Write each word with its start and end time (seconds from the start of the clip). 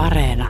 Areena. 0.00 0.48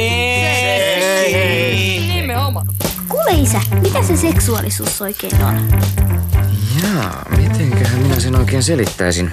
Nimenomaan. 2.14 2.66
Kuule 3.08 3.30
isä, 3.30 3.60
mitä 3.80 4.02
se 4.02 4.16
seksuaalisuus 4.16 5.02
oikein 5.02 5.44
on? 5.44 5.68
Jaa, 6.82 7.26
mitenköhän 7.36 7.98
minä 7.98 8.20
sen 8.20 8.36
oikein 8.36 8.62
selittäisin? 8.62 9.30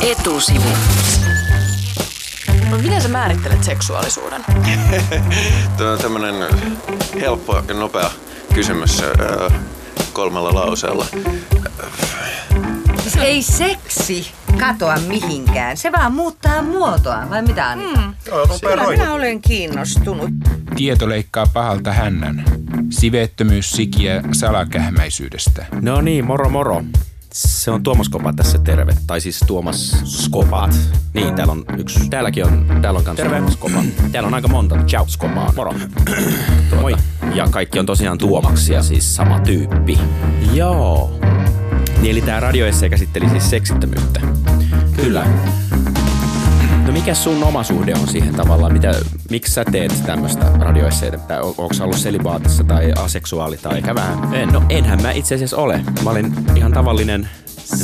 Etusivu. 0.00 0.68
No 2.70 2.76
miten 2.76 3.02
sä 3.02 3.08
määrittelet 3.08 3.64
seksuaalisuuden? 3.64 4.44
Tämä 5.76 5.92
on 5.92 5.98
tämmönen 5.98 6.34
helppo 7.20 7.62
ja 7.68 7.74
nopea 7.74 8.10
kysymys 8.54 9.02
kolmella 10.12 10.54
lauseella. 10.54 11.06
Ei 13.20 13.42
seksi 13.42 14.30
katoa 14.58 14.96
mihinkään. 14.96 15.76
Se 15.76 15.92
vaan 15.92 16.12
muuttaa 16.12 16.62
muotoaan, 16.62 17.30
vai 17.30 17.42
mitä 17.42 17.68
Anita? 17.68 18.00
Mm. 18.00 18.14
Kyllä 18.60 18.90
minä 18.90 19.12
olen 19.12 19.42
kiinnostunut. 19.42 20.30
Tieto 20.76 21.08
leikkaa 21.08 21.46
pahalta 21.52 21.92
hännän. 21.92 22.44
Siveettömyys 22.90 23.70
sikiä 23.70 24.22
salakähmäisyydestä. 24.32 25.66
No 25.80 26.00
niin, 26.00 26.24
moro 26.24 26.48
moro. 26.48 26.82
Se 27.32 27.70
on 27.70 27.82
Tuomas 27.82 28.08
Kopa 28.08 28.32
tässä 28.32 28.58
terve. 28.58 28.96
Tai 29.06 29.20
siis 29.20 29.40
Tuomas 29.46 29.90
Skopat. 30.04 30.76
Niin, 31.14 31.34
täällä 31.34 31.52
on 31.52 31.64
yksi. 31.78 32.08
Täälläkin 32.08 32.46
on, 32.46 32.66
täällä 32.82 32.98
on 32.98 33.04
kanssa 33.04 33.22
terve. 33.22 33.36
Tuomas 33.36 33.56
Kopa. 33.56 33.82
Täällä 34.12 34.26
on 34.26 34.34
aika 34.34 34.48
monta. 34.48 34.76
Ciao 34.86 35.06
Skopaa. 35.08 35.52
Moro. 35.56 35.74
Moi. 36.80 36.96
Ja 37.34 37.48
kaikki 37.50 37.78
on 37.78 37.86
tosiaan 37.86 38.18
Tuomaksia, 38.18 38.82
siis 38.82 39.16
sama 39.16 39.40
tyyppi. 39.40 39.98
Joo. 40.52 41.18
Niin 42.00 42.10
eli 42.10 42.22
tää 42.22 42.40
radioesse 42.40 42.88
käsitteli 42.88 43.28
siis 43.28 43.50
seksittömyyttä. 43.50 44.20
Kyllä. 44.96 45.26
No 46.88 46.92
mikä 46.94 47.14
sun 47.14 47.42
oma 47.42 47.62
suhde 47.62 47.94
on 48.00 48.08
siihen 48.08 48.34
tavallaan? 48.34 48.72
Mitä, 48.72 48.92
miksi 49.30 49.52
sä 49.52 49.64
teet 49.64 50.02
tämmöistä 50.06 50.52
radioesseitä? 50.58 51.42
On- 51.42 51.54
Onko 51.58 51.74
sä 51.74 51.84
ollut 51.84 51.96
selibaatissa 51.98 52.64
tai 52.64 52.92
aseksuaali 52.92 53.56
tai 53.56 53.76
ehkä 53.78 53.94
vähän? 53.94 54.34
En, 54.34 54.48
no 54.48 54.62
enhän 54.68 55.02
mä 55.02 55.10
itse 55.10 55.34
asiassa 55.34 55.56
ole. 55.56 55.84
Mä 56.04 56.10
olin 56.10 56.32
ihan 56.56 56.72
tavallinen 56.72 57.28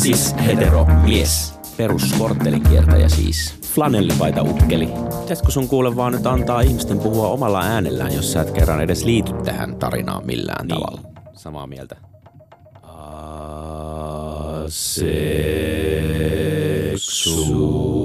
cis 0.03 0.35
hetero 0.47 0.87
mies. 1.03 1.55
Perus 1.77 2.13
korttelinkiertäjä 2.19 3.09
siis. 3.09 3.55
Flanellipaita 3.75 4.43
ukkeli. 4.43 4.89
Pitäisikö 5.21 5.51
sun 5.51 5.69
kuule 5.69 5.97
vaan 5.97 6.13
nyt 6.13 6.27
antaa 6.27 6.61
ihmisten 6.61 6.99
puhua 6.99 7.29
omalla 7.29 7.63
äänellään, 7.63 8.15
jos 8.15 8.33
sä 8.33 8.41
et 8.41 8.51
kerran 8.51 8.81
edes 8.81 9.05
liity 9.05 9.33
tähän 9.45 9.77
tarinaan 9.77 10.27
millään 10.27 10.67
niin. 10.67 10.81
tavalla? 10.81 11.01
Samaa 11.33 11.67
mieltä. 11.67 11.97
Ollaan 17.25 18.04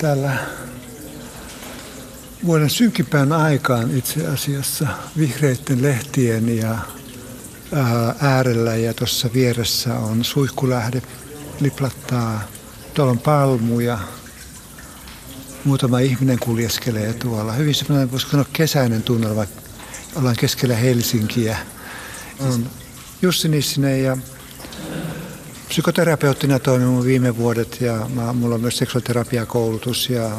täällä 0.00 0.38
vuoden 2.46 2.70
synkimpään 2.70 3.32
aikaan 3.32 3.96
itse 3.96 4.26
asiassa 4.26 4.86
vihreiden 5.18 5.82
lehtien 5.82 6.56
ja 6.56 6.78
ää, 7.74 8.14
äärellä 8.20 8.76
ja 8.76 8.94
tuossa 8.94 9.28
vieressä 9.34 9.94
on 9.94 10.24
suihkulähde, 10.24 11.02
liplattaa. 11.60 12.42
Tuolla 12.94 13.12
on 13.12 13.18
palmuja. 13.18 13.98
Muutama 15.64 15.98
ihminen 15.98 16.38
kuljeskelee 16.38 17.12
tuolla. 17.12 17.52
Hyvin 17.52 17.74
semmoinen, 17.74 18.10
voisiko 18.10 18.30
sanoa 18.30 18.46
kesäinen 18.52 19.02
tunnelma. 19.02 19.44
Ollaan 20.16 20.36
keskellä 20.36 20.76
Helsinkiä. 20.76 21.58
On 22.40 22.70
Jussi 23.22 23.48
Nissinen 23.48 24.04
ja 24.04 24.16
psykoterapeuttina 25.70 26.58
toiminut 26.58 27.04
viime 27.04 27.36
vuodet 27.36 27.80
ja 27.80 28.06
mä, 28.14 28.32
mulla 28.32 28.54
on 28.54 28.60
myös 28.60 28.78
seksuaaliterapiakoulutus 28.78 30.10
ja 30.10 30.30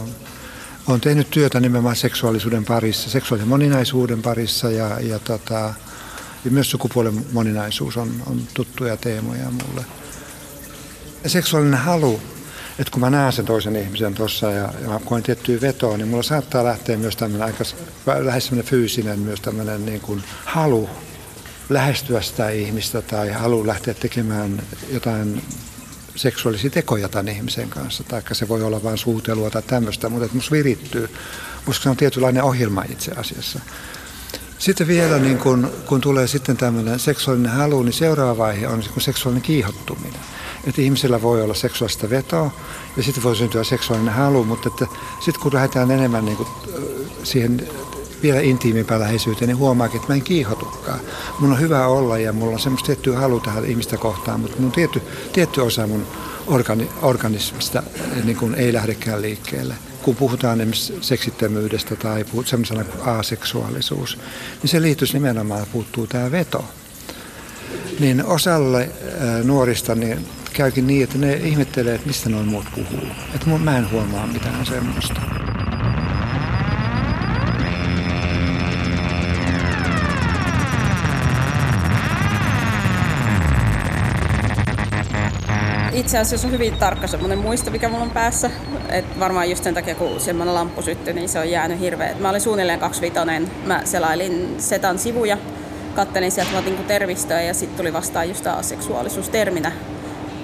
olen 0.88 1.02
tehnyt 1.02 1.30
työtä 1.30 1.60
nimenomaan 1.60 1.96
seksuaalisuuden 1.96 2.66
parissa, 2.66 3.10
seksuaalisen 3.10 3.50
moninaisuuden 3.50 4.22
parissa 4.22 4.72
ja, 4.72 5.00
ja, 5.00 5.20
tota, 5.20 5.74
ja 6.46 6.52
myös 6.52 6.72
sukupuolen 6.72 7.26
moninaisuus 7.32 7.98
on, 7.98 8.12
on 8.26 8.42
tuttuja 8.54 8.98
teemoja 8.98 9.52
mulle. 9.52 9.86
Ja 11.24 11.30
seksuaalinen 11.30 11.80
halu, 11.80 12.22
että 12.80 12.92
kun 12.92 13.02
mä 13.02 13.10
näen 13.10 13.34
sen 13.34 13.46
toisen 13.46 13.76
ihmisen 13.76 14.14
tuossa 14.14 14.52
ja, 14.52 14.74
ja 14.82 14.90
mä 14.90 15.00
koen 15.06 15.24
tiettyä 15.24 15.62
vetoa, 15.62 15.98
niin 15.98 16.08
mulla 16.08 16.24
saattaa 16.24 16.64
lähteä 16.64 16.98
myös 16.98 17.16
tämmöinen 17.16 17.48
aika 17.48 17.64
lähes 18.20 18.52
fyysinen 18.64 19.20
myös 19.20 19.42
tämmöinen 19.42 19.86
niin 19.86 20.02
kuin 20.02 20.24
halu 20.46 20.90
lähestyä 21.74 22.22
sitä 22.22 22.50
ihmistä 22.50 23.02
tai 23.02 23.30
halu 23.30 23.68
lähteä 23.68 23.94
tekemään 23.94 24.62
jotain 24.90 25.42
seksuaalisia 26.16 26.70
tekoja 26.70 27.10
tämän 27.10 27.28
ihmisen 27.28 27.70
kanssa, 27.70 28.04
tai 28.04 28.22
se 28.32 28.48
voi 28.48 28.64
olla 28.64 28.84
vain 28.84 28.98
suutelua 28.98 29.50
tai 29.50 29.62
tämmöistä, 29.62 30.10
mutta 30.10 30.26
että 30.26 30.38
musta 30.38 30.52
virittyy. 30.52 31.10
Musta 31.66 31.84
se 31.84 31.90
on 31.90 31.98
tietynlainen 31.98 32.44
ohjelma 32.44 32.84
itse 32.90 33.12
asiassa. 33.12 33.60
Sitten 34.60 34.88
vielä, 34.88 35.20
niin 35.20 35.38
kun, 35.38 35.72
kun 35.86 36.02
tulee 36.02 36.28
sitten 36.28 36.58
tämmöinen 36.58 37.00
seksuaalinen 37.00 37.52
halu, 37.52 37.84
niin 37.84 37.94
seuraava 37.94 38.38
vaihe 38.38 38.68
on 38.68 38.80
niin 38.80 39.02
seksuaalinen 39.02 39.42
kiihottuminen. 39.42 40.20
Että 40.68 40.82
ihmisellä 40.82 41.22
voi 41.22 41.42
olla 41.42 41.54
seksuaalista 41.54 42.10
vetoa 42.10 42.52
ja 42.98 43.04
sitten 43.04 43.24
voi 43.24 43.36
syntyä 43.36 43.64
seksuaalinen 43.64 44.14
halu, 44.14 44.44
mutta 44.44 44.70
että 44.70 44.86
sitten 45.20 45.42
kun 45.42 45.54
lähdetään 45.54 45.92
enemmän 45.92 46.26
niin 46.26 46.38
kuin, 46.38 46.50
siihen 47.24 47.68
vielä 48.24 48.40
intiimimpään 48.40 49.02
läheisyyteen, 49.02 49.48
niin 49.48 49.58
huomaakin, 49.58 49.96
että 49.96 50.08
mä 50.12 50.16
en 50.16 50.22
kiihotukaan. 50.22 51.00
Mun 51.40 51.52
on 51.52 51.60
hyvä 51.60 51.88
olla 51.88 52.18
ja 52.18 52.34
mulla 52.34 52.54
on 52.54 52.60
semmoista 52.60 52.86
tiettyä 52.86 53.20
halu 53.20 53.40
tähän 53.40 53.66
ihmistä 53.66 53.98
kohtaan, 53.98 54.40
mutta 54.40 54.58
mun 54.60 54.72
tietty, 54.72 55.02
tietty 55.34 55.62
osa 55.62 55.88
mun 55.88 56.08
organi, 56.48 56.90
organismista 57.02 57.84
niin 58.24 58.38
kuin 58.38 58.56
ei 58.56 58.74
lähdekään 58.74 59.22
liikkeelle. 59.22 59.74
Kun 60.02 60.16
puhutaan 60.16 60.62
esimerkiksi 60.62 60.98
seksittömyydestä 61.02 61.96
tai 61.96 62.26
semmoisena 62.46 62.84
kuin 62.84 63.08
aseksuaalisuus, 63.08 64.18
niin 64.62 64.70
se 64.70 64.82
liittyisi 64.82 65.14
nimenomaan, 65.14 65.68
puuttuu 65.72 66.08
tämä 66.08 66.32
veto. 66.32 66.66
Niin 68.00 68.26
osalle 68.26 68.90
ää, 69.20 69.44
nuorista 69.44 69.96
niin 69.96 70.26
käykin 70.54 70.88
niin, 70.88 71.04
että 71.04 71.18
ne 71.18 71.34
ihmettelee, 71.34 71.96
että 71.96 72.08
mistä 72.08 72.30
noin 72.30 72.48
muut 72.48 72.66
puhuu. 72.76 73.08
Että 73.36 73.50
mä 73.50 73.78
en 73.78 73.92
huomaa 73.92 74.28
mitään 74.28 74.66
semmoista. 74.66 75.22
Itse 86.12 86.20
asiassa 86.20 86.48
on 86.48 86.54
hyvin 86.54 86.74
tarkka 86.74 87.08
semmoinen 87.08 87.40
muisto, 87.40 87.72
mikä 87.72 87.90
mulla 87.90 88.04
on 88.04 88.10
päässä. 88.10 88.52
Et 88.90 89.20
varmaan 89.20 89.50
just 89.50 89.64
sen 89.64 89.74
takia, 89.74 89.96
kun 89.96 90.20
semmoinen 90.20 90.56
lamppu 90.56 90.82
syttyi, 90.82 91.14
niin 91.14 91.30
se 91.30 91.40
on 91.40 91.50
jäänyt 91.50 91.80
hirveä. 91.80 92.16
Mä 92.20 92.30
olin 92.30 92.42
suunnilleen 92.42 92.80
kaksivitonen. 92.80 93.52
Mä 93.66 93.82
selailin 93.86 94.56
Setan 94.58 95.00
sivuja, 95.00 95.38
kattelin 95.96 96.32
sieltä 96.32 96.52
vaan 96.52 96.66
niinku 96.66 96.84
tervistöä 96.84 97.42
ja 97.42 97.54
sitten 97.54 97.78
tuli 97.78 97.94
vastaan 97.94 98.30
just 98.30 98.44
tää 98.44 98.54
aseksuaalisuus 98.54 99.30
terminä. 99.30 99.72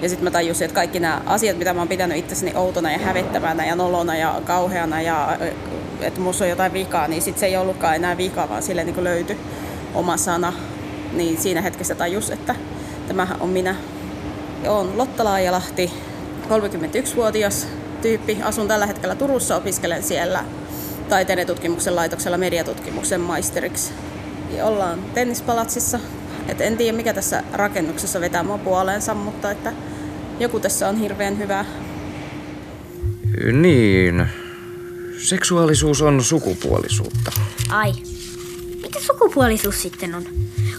Ja 0.02 0.08
sitten 0.08 0.24
mä 0.24 0.30
tajusin, 0.30 0.64
että 0.64 0.74
kaikki 0.74 1.00
nämä 1.00 1.22
asiat, 1.26 1.58
mitä 1.58 1.74
mä 1.74 1.80
oon 1.80 1.88
pitänyt 1.88 2.18
itsessäni 2.18 2.52
outona 2.54 2.92
ja 2.92 2.98
hävettävänä 2.98 3.66
ja 3.66 3.76
nolona 3.76 4.16
ja 4.16 4.40
kauheana 4.44 5.02
ja 5.02 5.38
että 6.00 6.20
musta 6.20 6.44
on 6.44 6.50
jotain 6.50 6.72
vikaa, 6.72 7.08
niin 7.08 7.22
sitten 7.22 7.40
se 7.40 7.46
ei 7.46 7.56
ollutkaan 7.56 7.96
enää 7.96 8.16
vikaa, 8.16 8.48
vaan 8.48 8.62
sille 8.62 8.84
niin 8.84 9.04
löytyi 9.04 9.38
oma 9.94 10.16
sana. 10.16 10.52
Niin 11.12 11.40
siinä 11.40 11.60
hetkessä 11.60 11.94
tajus, 11.94 12.30
että 12.30 12.54
tämähän 13.08 13.40
on 13.40 13.48
minä. 13.48 13.74
Olen 14.66 14.98
Lotta 14.98 15.24
Laajalahti, 15.24 15.90
31-vuotias 16.48 17.66
tyyppi. 18.02 18.38
Asun 18.42 18.68
tällä 18.68 18.86
hetkellä 18.86 19.14
Turussa, 19.14 19.56
opiskelen 19.56 20.02
siellä 20.02 20.44
taiteen 21.08 21.38
ja 21.38 21.46
tutkimuksen 21.46 21.96
laitoksella 21.96 22.38
mediatutkimuksen 22.38 23.20
maisteriksi. 23.20 23.92
Ja 24.56 24.64
ollaan 24.64 24.98
tennispalatsissa. 25.14 26.00
Et 26.48 26.60
en 26.60 26.76
tiedä 26.76 26.96
mikä 26.96 27.14
tässä 27.14 27.42
rakennuksessa 27.52 28.20
vetää 28.20 28.42
mua 28.42 28.58
puoleensa, 28.58 29.14
mutta 29.14 29.50
että 29.50 29.72
joku 30.40 30.60
tässä 30.60 30.88
on 30.88 30.96
hirveän 30.96 31.38
hyvä. 31.38 31.64
Niin. 33.52 34.26
Seksuaalisuus 35.18 36.02
on 36.02 36.24
sukupuolisuutta. 36.24 37.32
Ai, 37.68 37.92
Mitä 38.82 39.00
sukupuolisuus 39.00 39.82
sitten 39.82 40.14
on? 40.14 40.24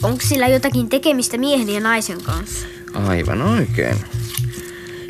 Onko 0.03 0.19
sillä 0.27 0.47
jotakin 0.47 0.89
tekemistä 0.89 1.37
miehen 1.37 1.69
ja 1.69 1.79
naisen 1.79 2.23
kanssa? 2.23 2.67
Aivan 2.93 3.41
oikein. 3.41 3.95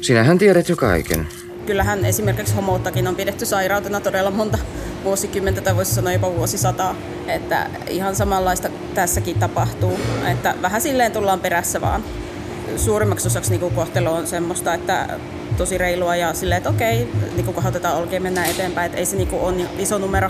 Sinähän 0.02 0.38
tiedät 0.38 0.70
jo 0.70 0.76
kaiken. 0.76 1.28
Kyllähän 1.66 2.06
esimerkiksi 2.06 2.56
homouttakin 2.56 3.08
on 3.08 3.16
pidetty 3.16 3.46
sairautena 3.46 4.00
todella 4.00 4.31
monta 4.31 4.58
vuosikymmentä 5.04 5.62
tai 5.62 5.76
voisi 5.76 5.96
sanoa 5.96 6.14
jopa 6.14 6.36
vuosisataa. 6.36 6.96
Että 7.28 7.70
ihan 7.90 8.16
samanlaista 8.16 8.70
tässäkin 8.94 9.40
tapahtuu. 9.40 10.00
Että 10.31 10.56
vähän 10.62 10.81
silleen 10.81 11.12
tullaan 11.12 11.40
perässä 11.40 11.81
vaan. 11.81 12.04
Suurimmaksi 12.78 13.28
osaksi 13.28 13.58
niin 13.58 13.72
kohtelu 13.72 14.10
on 14.10 14.28
semmoista, 14.28 14.74
että 14.74 15.20
tosi 15.58 15.78
reilua 15.78 16.16
ja 16.16 16.34
silleen, 16.34 16.58
että 16.58 16.70
okei, 16.70 17.12
niin 17.36 17.54
kohotetaan 17.54 17.98
olkeen 17.98 18.24
mennään 18.24 18.50
eteenpäin. 18.50 18.86
Että 18.86 18.98
ei 18.98 19.06
se 19.06 19.16
niin 19.16 19.30
ole 19.32 19.66
iso 19.78 19.98
numero 19.98 20.30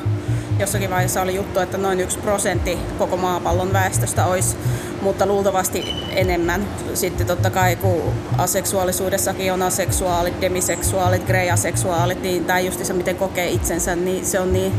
jossakin 0.60 0.90
vaiheessa 0.90 1.22
oli 1.22 1.36
juttu, 1.36 1.60
että 1.60 1.78
noin 1.78 2.00
yksi 2.00 2.20
prosentti 2.20 2.78
koko 2.98 3.18
maapallon 3.18 3.74
väestöstä 3.74 4.26
olisi, 4.26 4.56
mutta 5.02 5.26
luultavasti 5.26 5.86
enemmän. 6.10 6.68
Sitten 6.94 7.28
totta 7.28 7.50
kai 7.50 7.76
kun 7.76 8.14
aseksuaalisuudessakin 8.38 9.54
on 9.54 9.62
aseksuaalit, 9.62 10.42
demiseksuaalit, 10.42 11.26
greaseksuaalit, 11.26 12.22
niin 12.22 12.46
tämä 12.46 12.60
just 12.60 12.86
se 12.86 12.94
miten 12.94 13.16
kokee 13.16 13.50
itsensä, 13.50 13.96
niin 13.96 14.26
se 14.26 14.40
on 14.40 14.54
niin 14.54 14.74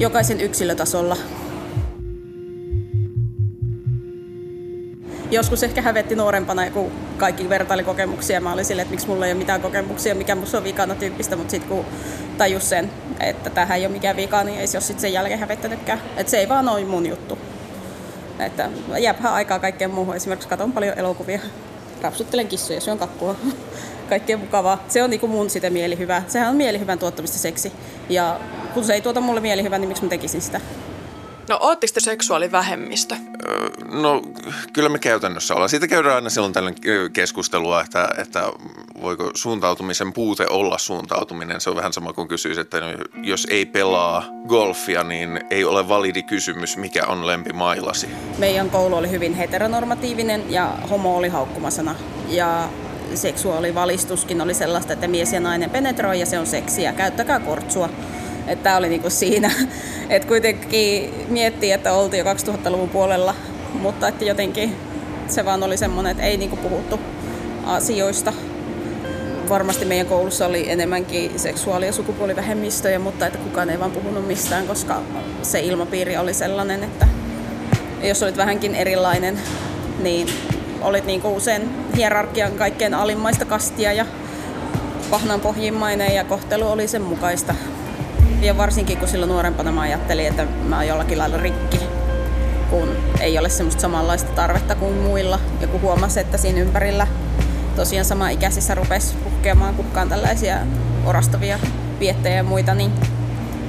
jokaisen 0.00 0.40
yksilötasolla 0.40 1.16
joskus 5.30 5.62
ehkä 5.62 5.82
hävetti 5.82 6.16
nuorempana, 6.16 6.70
kun 6.70 6.92
kaikki 7.16 7.48
vertailikokemuksia. 7.48 8.40
Mä 8.40 8.52
olin 8.52 8.64
silleen, 8.64 8.82
että 8.82 8.90
miksi 8.90 9.06
mulla 9.06 9.26
ei 9.26 9.32
ole 9.32 9.38
mitään 9.38 9.60
kokemuksia, 9.60 10.14
mikä 10.14 10.34
musta 10.34 10.58
on 10.58 10.64
vikana 10.64 10.94
tyyppistä, 10.94 11.36
mutta 11.36 11.50
sitten 11.50 11.68
kun 11.68 11.84
tajus 12.38 12.68
sen, 12.68 12.90
että 13.20 13.50
tähän 13.50 13.78
ei 13.78 13.86
ole 13.86 13.92
mikään 13.92 14.16
vika, 14.16 14.44
niin 14.44 14.60
ei 14.60 14.66
se 14.66 14.76
ole 14.76 14.84
sitten 14.84 15.00
sen 15.00 15.12
jälkeen 15.12 15.40
hävettänytkään. 15.40 16.00
Että 16.16 16.30
se 16.30 16.38
ei 16.38 16.48
vaan 16.48 16.68
ole 16.68 16.84
mun 16.84 17.06
juttu. 17.06 17.38
Että 18.38 18.70
jää 18.98 19.14
vähän 19.18 19.32
aikaa 19.32 19.58
kaikkeen 19.58 19.90
muuhun. 19.90 20.16
Esimerkiksi 20.16 20.48
katon 20.48 20.72
paljon 20.72 20.98
elokuvia. 20.98 21.40
Rapsuttelen 22.02 22.48
kissoja, 22.48 22.80
syön 22.80 22.98
kakkua. 22.98 23.36
Kaikkea 24.08 24.36
mukavaa. 24.36 24.84
Se 24.88 25.02
on 25.02 25.10
niinku 25.10 25.26
mun 25.26 25.50
sitä 25.50 25.70
mielihyvää. 25.70 26.24
Sehän 26.28 26.50
on 26.50 26.56
mielihyvän 26.56 26.98
tuottamista 26.98 27.38
seksi. 27.38 27.72
Ja 28.08 28.40
kun 28.74 28.84
se 28.84 28.94
ei 28.94 29.00
tuota 29.00 29.20
mulle 29.20 29.40
mielihyvää, 29.40 29.78
niin 29.78 29.88
miksi 29.88 30.02
mä 30.04 30.08
tekisin 30.08 30.40
sitä? 30.40 30.60
No 31.48 31.58
ootteko 31.60 31.92
te 31.94 32.00
seksuaalivähemmistö? 32.00 33.16
No 33.92 34.22
kyllä 34.72 34.88
me 34.88 34.98
käytännössä 34.98 35.54
ollaan. 35.54 35.68
Siitä 35.68 35.88
käydään 35.88 36.14
aina 36.14 36.30
silloin 36.30 36.52
tällainen 36.52 36.82
keskustelua, 37.12 37.80
että, 37.80 38.08
että 38.18 38.42
voiko 39.02 39.30
suuntautumisen 39.34 40.12
puute 40.12 40.46
olla 40.50 40.78
suuntautuminen. 40.78 41.60
Se 41.60 41.70
on 41.70 41.76
vähän 41.76 41.92
sama 41.92 42.12
kuin 42.12 42.28
kysyisi, 42.28 42.60
että 42.60 42.78
jos 43.22 43.46
ei 43.50 43.66
pelaa 43.66 44.24
golfia, 44.48 45.04
niin 45.04 45.40
ei 45.50 45.64
ole 45.64 45.88
validi 45.88 46.22
kysymys, 46.22 46.76
mikä 46.76 47.06
on 47.06 47.26
lempimailasi. 47.26 48.08
Meidän 48.38 48.70
koulu 48.70 48.96
oli 48.96 49.10
hyvin 49.10 49.34
heteronormatiivinen 49.34 50.52
ja 50.52 50.72
homo 50.90 51.16
oli 51.16 51.28
haukkumasana. 51.28 51.94
Ja 52.28 52.68
seksuaalivalistuskin 53.14 54.40
oli 54.40 54.54
sellaista, 54.54 54.92
että 54.92 55.08
mies 55.08 55.32
ja 55.32 55.40
nainen 55.40 55.70
penetroi 55.70 56.20
ja 56.20 56.26
se 56.26 56.38
on 56.38 56.46
seksiä. 56.46 56.92
Käyttäkää 56.92 57.40
kortsua. 57.40 57.88
Että 58.46 58.62
tämä 58.62 58.76
oli 58.76 58.88
niinku 58.88 59.10
siinä. 59.10 59.50
Että 60.08 60.28
kuitenkin 60.28 61.14
miettii, 61.28 61.72
että 61.72 61.92
oltiin 61.92 62.26
jo 62.26 62.34
2000-luvun 62.34 62.88
puolella, 62.88 63.34
mutta 63.72 64.08
että 64.08 64.24
jotenkin 64.24 64.76
se 65.28 65.44
vaan 65.44 65.62
oli 65.62 65.76
semmoinen, 65.76 66.10
että 66.10 66.22
ei 66.22 66.36
niinku 66.36 66.56
puhuttu 66.56 67.00
asioista. 67.66 68.32
Varmasti 69.48 69.84
meidän 69.84 70.06
koulussa 70.06 70.46
oli 70.46 70.70
enemmänkin 70.70 71.38
seksuaali- 71.38 71.86
ja 71.86 71.92
sukupuolivähemmistöjä, 71.92 72.98
mutta 72.98 73.26
että 73.26 73.38
kukaan 73.38 73.70
ei 73.70 73.80
vaan 73.80 73.90
puhunut 73.90 74.26
mistään, 74.26 74.66
koska 74.66 75.02
se 75.42 75.60
ilmapiiri 75.60 76.16
oli 76.16 76.34
sellainen, 76.34 76.84
että 76.84 77.06
jos 78.02 78.22
olit 78.22 78.36
vähänkin 78.36 78.74
erilainen, 78.74 79.38
niin 80.02 80.28
olit 80.82 81.06
niinku 81.06 81.36
usein 81.36 81.70
hierarkian 81.96 82.52
kaikkein 82.52 82.94
alimmaista 82.94 83.44
kastia 83.44 83.92
ja 83.92 84.06
pahnan 85.10 85.40
pohjimmainen 85.40 86.14
ja 86.14 86.24
kohtelu 86.24 86.68
oli 86.68 86.88
sen 86.88 87.02
mukaista. 87.02 87.54
Ja 88.44 88.56
varsinkin 88.56 88.98
kun 88.98 89.08
silloin 89.08 89.30
nuorempana 89.30 89.72
mä 89.72 89.80
ajattelin, 89.80 90.26
että 90.26 90.46
mä 90.68 90.76
oon 90.76 90.86
jollakin 90.86 91.18
lailla 91.18 91.36
rikki, 91.36 91.80
kun 92.70 92.88
ei 93.20 93.38
ole 93.38 93.48
semmoista 93.48 93.80
samanlaista 93.80 94.32
tarvetta 94.32 94.74
kuin 94.74 94.94
muilla. 94.94 95.40
Ja 95.60 95.66
kun 95.66 95.80
huomasi, 95.80 96.20
että 96.20 96.38
siinä 96.38 96.60
ympärillä 96.60 97.06
tosiaan 97.76 98.04
sama 98.04 98.28
ikäisissä 98.28 98.74
rupesi 98.74 99.14
puhkeamaan 99.24 99.74
kukkaan 99.74 100.08
tällaisia 100.08 100.58
orastavia 101.04 101.58
viettejä 102.00 102.36
ja 102.36 102.42
muita, 102.42 102.74
niin 102.74 102.92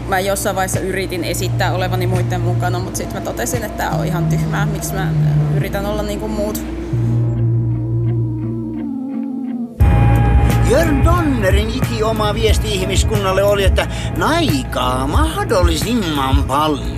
mä 0.08 0.20
jossain 0.20 0.56
vaiheessa 0.56 0.80
yritin 0.80 1.24
esittää 1.24 1.74
olevani 1.74 2.08
muiden 2.08 2.42
mukana, 2.42 2.80
mutta 2.80 2.98
sitten 2.98 3.18
mä 3.18 3.22
totesin, 3.26 3.64
että 3.64 3.84
tämä 3.84 3.98
on 3.98 4.06
ihan 4.06 4.26
tyhmää, 4.26 4.66
miksi 4.66 4.94
mä 4.94 5.12
yritän 5.56 5.86
olla 5.86 6.04
niin 6.04 6.20
kuin 6.20 6.32
muut. 6.32 6.75
Jörn 10.76 11.06
Donnerin 11.06 11.70
iki 11.70 12.04
oma 12.04 12.34
viesti 12.34 12.74
ihmiskunnalle 12.74 13.44
oli, 13.44 13.64
että 13.64 13.88
naikaa 14.18 15.08
mahdollisimman 15.08 16.44
paljon. 16.44 16.98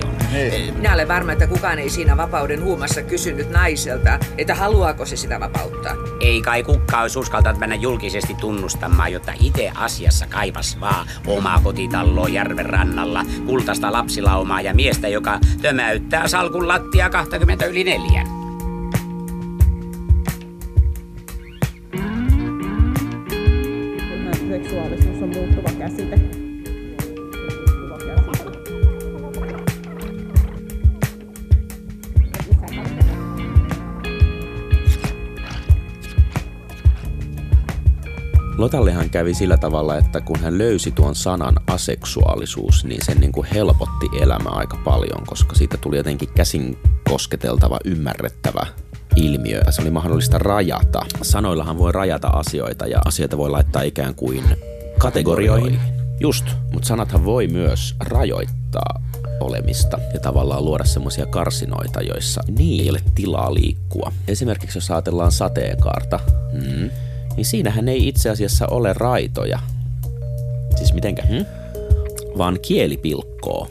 Minä 0.76 0.94
olen 0.94 1.08
varma, 1.08 1.32
että 1.32 1.46
kukaan 1.46 1.78
ei 1.78 1.90
siinä 1.90 2.16
vapauden 2.16 2.64
huumassa 2.64 3.02
kysynyt 3.02 3.50
naiselta, 3.50 4.18
että 4.38 4.54
haluaako 4.54 5.06
se 5.06 5.16
sitä 5.16 5.40
vapauttaa. 5.40 5.94
Ei 6.20 6.42
kai 6.42 6.62
kukaan 6.62 7.02
olisi 7.02 7.18
uskaltanut 7.18 7.60
mennä 7.60 7.74
julkisesti 7.74 8.34
tunnustamaan, 8.34 9.12
jotta 9.12 9.32
itse 9.40 9.72
asiassa 9.74 10.26
kaipas 10.26 10.80
vaan 10.80 11.06
omaa 11.26 11.60
kotitaloa 11.60 12.28
järven 12.28 12.66
rannalla, 12.66 13.24
kultaista 13.46 13.92
lapsilaumaa 13.92 14.60
ja 14.60 14.74
miestä, 14.74 15.08
joka 15.08 15.38
tömäyttää 15.62 16.28
salkun 16.28 16.68
lattia 16.68 17.10
20 17.10 17.66
yli 17.66 17.84
neljän. 17.84 18.37
Lotallehan 38.68 39.10
kävi 39.10 39.34
sillä 39.34 39.56
tavalla, 39.56 39.96
että 39.96 40.20
kun 40.20 40.38
hän 40.40 40.58
löysi 40.58 40.90
tuon 40.90 41.14
sanan 41.14 41.54
aseksuaalisuus, 41.66 42.84
niin 42.84 43.04
se 43.04 43.14
niin 43.14 43.32
kuin 43.32 43.46
helpotti 43.54 44.06
elämää 44.20 44.52
aika 44.52 44.78
paljon, 44.84 45.26
koska 45.26 45.54
siitä 45.54 45.76
tuli 45.76 45.96
jotenkin 45.96 46.28
käsin 46.34 46.78
kosketeltava, 47.10 47.78
ymmärrettävä 47.84 48.66
ilmiö 49.16 49.62
se 49.70 49.82
oli 49.82 49.90
mahdollista 49.90 50.38
rajata. 50.38 51.00
Sanoillahan 51.22 51.78
voi 51.78 51.92
rajata 51.92 52.28
asioita 52.28 52.86
ja 52.86 52.98
asioita 53.04 53.38
voi 53.38 53.50
laittaa 53.50 53.82
ikään 53.82 54.14
kuin 54.14 54.44
kategorioihin. 54.98 55.80
Just, 56.20 56.44
mutta 56.72 56.88
sanathan 56.88 57.24
voi 57.24 57.46
myös 57.46 57.94
rajoittaa 58.00 59.02
olemista 59.40 59.98
ja 60.14 60.20
tavallaan 60.20 60.64
luoda 60.64 60.84
semmoisia 60.84 61.26
karsinoita, 61.26 62.02
joissa 62.02 62.40
niin 62.58 62.84
ei 62.84 62.90
ole 62.90 63.00
tilaa 63.14 63.54
liikkua. 63.54 64.12
Esimerkiksi 64.28 64.78
jos 64.78 64.90
ajatellaan 64.90 65.32
sateenkaarta, 65.32 66.20
mm, 66.52 66.90
niin 67.38 67.46
siinähän 67.46 67.88
ei 67.88 68.08
itse 68.08 68.30
asiassa 68.30 68.66
ole 68.66 68.92
raitoja. 68.92 69.58
Siis 70.76 70.94
mitenkä? 70.94 71.22
Hmm? 71.22 71.44
Vaan 72.38 72.58
kieli 72.62 72.96
pilkkoo 72.96 73.70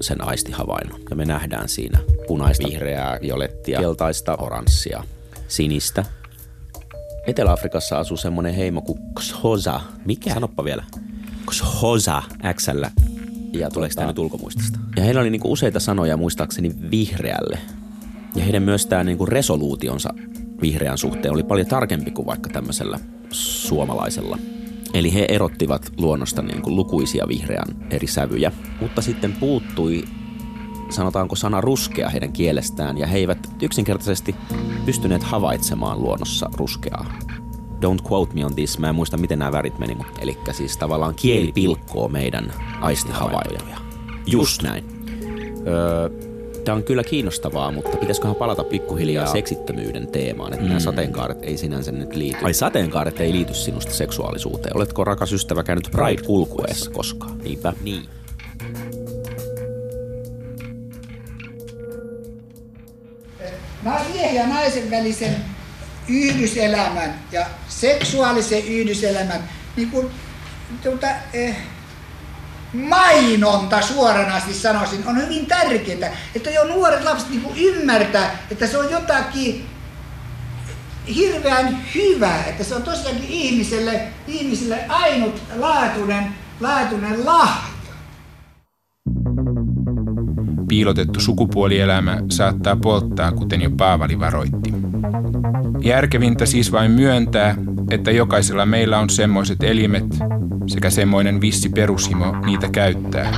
sen 0.00 0.24
aistihavainnon. 0.24 1.00
Ja 1.10 1.16
me 1.16 1.24
nähdään 1.24 1.68
siinä 1.68 1.98
punaista, 2.26 2.68
vihreää, 2.68 3.18
violettia, 3.22 3.80
keltaista, 3.80 4.36
oranssia, 4.36 5.04
sinistä. 5.48 6.04
Etelä-Afrikassa 7.26 7.98
asuu 7.98 8.16
semmonen 8.16 8.54
heimo 8.54 8.82
kuin 8.82 8.98
Xhosa. 9.20 9.80
Mikä? 10.04 10.34
Sanoppa 10.34 10.64
vielä. 10.64 10.84
Xhosa 11.50 12.22
Xllä. 12.54 12.90
Ja 13.52 13.70
tuleeko 13.70 13.94
tämä 13.94 14.06
nyt 14.06 14.18
ulkomuistista? 14.18 14.78
Ja 14.96 15.02
heillä 15.02 15.20
oli 15.20 15.30
niinku 15.30 15.52
useita 15.52 15.80
sanoja 15.80 16.16
muistaakseni 16.16 16.74
vihreälle. 16.90 17.58
Ja 18.34 18.44
heidän 18.44 18.62
myös 18.62 18.86
tämä 18.86 19.04
niinku 19.04 19.26
resoluutionsa 19.26 20.14
vihreän 20.62 20.98
suhteen 20.98 21.34
oli 21.34 21.42
paljon 21.42 21.66
tarkempi 21.66 22.10
kuin 22.10 22.26
vaikka 22.26 22.50
tämmöisellä 22.50 22.98
suomalaisella. 23.30 24.38
Eli 24.94 25.14
he 25.14 25.26
erottivat 25.28 25.92
luonnosta 25.98 26.42
niin 26.42 26.62
kuin 26.62 26.76
lukuisia 26.76 27.28
vihreän 27.28 27.86
eri 27.90 28.06
sävyjä, 28.06 28.52
mutta 28.80 29.02
sitten 29.02 29.32
puuttui 29.32 30.04
sanotaanko 30.90 31.36
sana 31.36 31.60
ruskea 31.60 32.08
heidän 32.08 32.32
kielestään 32.32 32.98
ja 32.98 33.06
he 33.06 33.18
eivät 33.18 33.38
yksinkertaisesti 33.62 34.34
pystyneet 34.86 35.22
havaitsemaan 35.22 36.02
luonnossa 36.02 36.50
ruskeaa. 36.56 37.18
Don't 37.74 38.10
quote 38.10 38.34
me 38.34 38.44
on 38.44 38.54
this, 38.54 38.78
mä 38.78 38.88
en 38.88 38.94
muista 38.94 39.16
miten 39.16 39.38
nämä 39.38 39.52
värit 39.52 39.78
meni, 39.78 39.94
mutta 39.94 40.20
eli 40.20 40.38
siis 40.52 40.76
tavallaan 40.76 41.14
kieli 41.14 41.52
pilkkoo 41.52 42.08
meidän 42.08 42.52
aistihavaintoja. 42.80 43.76
Just 44.26 44.62
näin. 44.62 44.84
Öö, 45.66 46.33
Tämä 46.64 46.76
on 46.76 46.84
kyllä 46.84 47.04
kiinnostavaa, 47.04 47.72
mutta 47.72 47.96
pitäisiköhän 47.96 48.36
palata 48.36 48.64
pikkuhiljaa 48.64 49.26
seksittömyyden 49.26 50.06
teemaan, 50.06 50.52
että 50.52 50.64
mm. 50.64 50.68
nämä 50.68 50.80
sateenkaaret 50.80 51.38
ei 51.42 51.56
sinänsä 51.56 51.92
nyt 51.92 52.16
liity. 52.16 52.38
Ai 52.42 52.54
sateenkaaret 52.54 53.20
ei 53.20 53.32
liity 53.32 53.54
sinusta 53.54 53.92
seksuaalisuuteen. 53.92 54.76
Oletko 54.76 55.04
rakas 55.04 55.32
ystävä 55.32 55.62
käynyt 55.62 55.88
Pride-kulkueessa 55.90 56.90
koskaan? 56.90 57.38
Niinpä. 57.38 57.72
Niin. 57.82 58.02
miehen 64.24 64.34
ja 64.34 64.46
naisen 64.46 64.90
välisen 64.90 65.36
yhdyselämän 66.08 67.14
ja 67.32 67.46
seksuaalisen 67.68 68.66
yhdyselämän 68.66 69.44
niin 69.76 69.90
kuin, 69.90 70.10
tuota, 70.82 71.06
eh, 71.32 71.56
mainonta 72.74 73.82
suoranaisesti 73.82 74.54
sanoisin 74.54 75.06
on 75.06 75.22
hyvin 75.22 75.46
tärkeää, 75.46 76.16
että 76.34 76.50
jo 76.50 76.64
nuoret 76.64 77.04
lapset 77.04 77.30
niin 77.30 77.42
kuin 77.42 77.56
ymmärtää, 77.56 78.38
että 78.50 78.66
se 78.66 78.78
on 78.78 78.90
jotakin 78.90 79.66
hirveän 81.14 81.78
hyvää, 81.94 82.44
että 82.44 82.64
se 82.64 82.74
on 82.74 82.82
tosiaankin 82.82 83.28
ihmiselle, 83.28 84.08
ihmiselle 84.26 84.84
ainutlaatuinen 84.88 86.24
laatuinen 86.60 87.26
lahja. 87.26 87.74
Piilotettu 90.68 91.20
sukupuolielämä 91.20 92.18
saattaa 92.30 92.76
polttaa, 92.76 93.32
kuten 93.32 93.62
jo 93.62 93.70
Paavali 93.70 94.20
varoitti. 94.20 94.72
Järkevintä 95.80 96.46
siis 96.46 96.72
vain 96.72 96.90
myöntää, 96.90 97.54
että 97.90 98.10
jokaisella 98.10 98.66
meillä 98.66 98.98
on 98.98 99.10
semmoiset 99.10 99.62
elimet 99.62 100.18
sekä 100.66 100.90
semmoinen 100.90 101.40
vissi 101.40 101.68
perushimo 101.68 102.36
niitä 102.46 102.68
käyttää. 102.68 103.32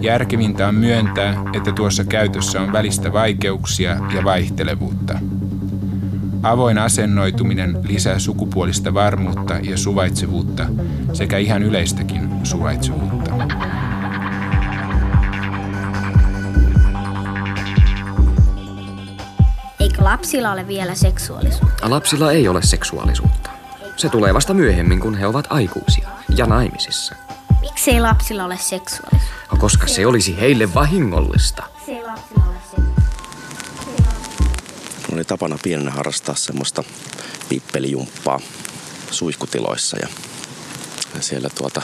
Järkevintä 0.00 0.68
on 0.68 0.74
myöntää, 0.74 1.42
että 1.52 1.72
tuossa 1.72 2.04
käytössä 2.04 2.60
on 2.60 2.72
välistä 2.72 3.12
vaikeuksia 3.12 3.96
ja 4.14 4.24
vaihtelevuutta. 4.24 5.18
Avoin 6.42 6.78
asennoituminen 6.78 7.78
lisää 7.82 8.18
sukupuolista 8.18 8.94
varmuutta 8.94 9.54
ja 9.62 9.76
suvaitsevuutta 9.76 10.66
sekä 11.12 11.38
ihan 11.38 11.62
yleistäkin 11.62 12.28
suvaitsevuutta. 12.42 13.32
Lapsilla 20.04 20.52
ole 20.52 20.68
vielä 20.68 20.94
seksuaalisuutta? 20.94 21.90
Lapsilla 21.90 22.32
ei 22.32 22.48
ole 22.48 22.62
seksuaalisuutta. 22.62 23.50
Se 23.96 24.08
tulee 24.08 24.34
vasta 24.34 24.54
myöhemmin, 24.54 25.00
kun 25.00 25.14
he 25.14 25.26
ovat 25.26 25.46
aikuisia 25.50 26.08
ja 26.36 26.46
naimisissa. 26.46 27.14
Miksei 27.60 28.00
lapsilla 28.00 28.44
ole 28.44 28.56
seksuaalisuutta? 28.56 29.56
Koska 29.58 29.86
se 29.86 30.06
olisi 30.06 30.40
heille 30.40 30.74
vahingollista. 30.74 31.62
Miksei 31.74 32.02
lapsilla 32.02 32.44
ole 32.44 32.82
Mulla 35.02 35.14
oli 35.14 35.24
tapana 35.24 35.58
pienenä 35.62 35.90
harrastaa 35.90 36.34
semmoista 36.34 36.84
pippelijumppaa 37.48 38.40
suihkutiloissa 39.10 39.96
ja 39.98 40.08
siellä 41.20 41.48
tuota 41.58 41.82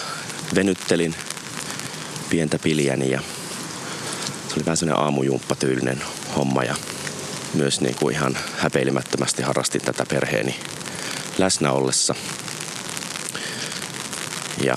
venyttelin 0.55 1.15
pientä 2.31 2.59
piljäni 2.59 3.11
ja 3.11 3.21
se 4.49 4.55
oli 4.57 4.65
vähän 4.65 4.77
semmoinen 4.77 5.05
aamujumppatyylinen 5.05 6.03
homma 6.37 6.65
ja 6.65 6.75
myös 7.55 7.81
niin 7.81 7.95
kuin 7.95 8.15
ihan 8.15 8.39
häpeilemättömästi 8.59 9.43
harrastin 9.43 9.81
tätä 9.81 10.07
perheeni 10.07 10.61
läsnä 11.39 11.73
ollessa. 11.73 12.15
Ja 14.63 14.77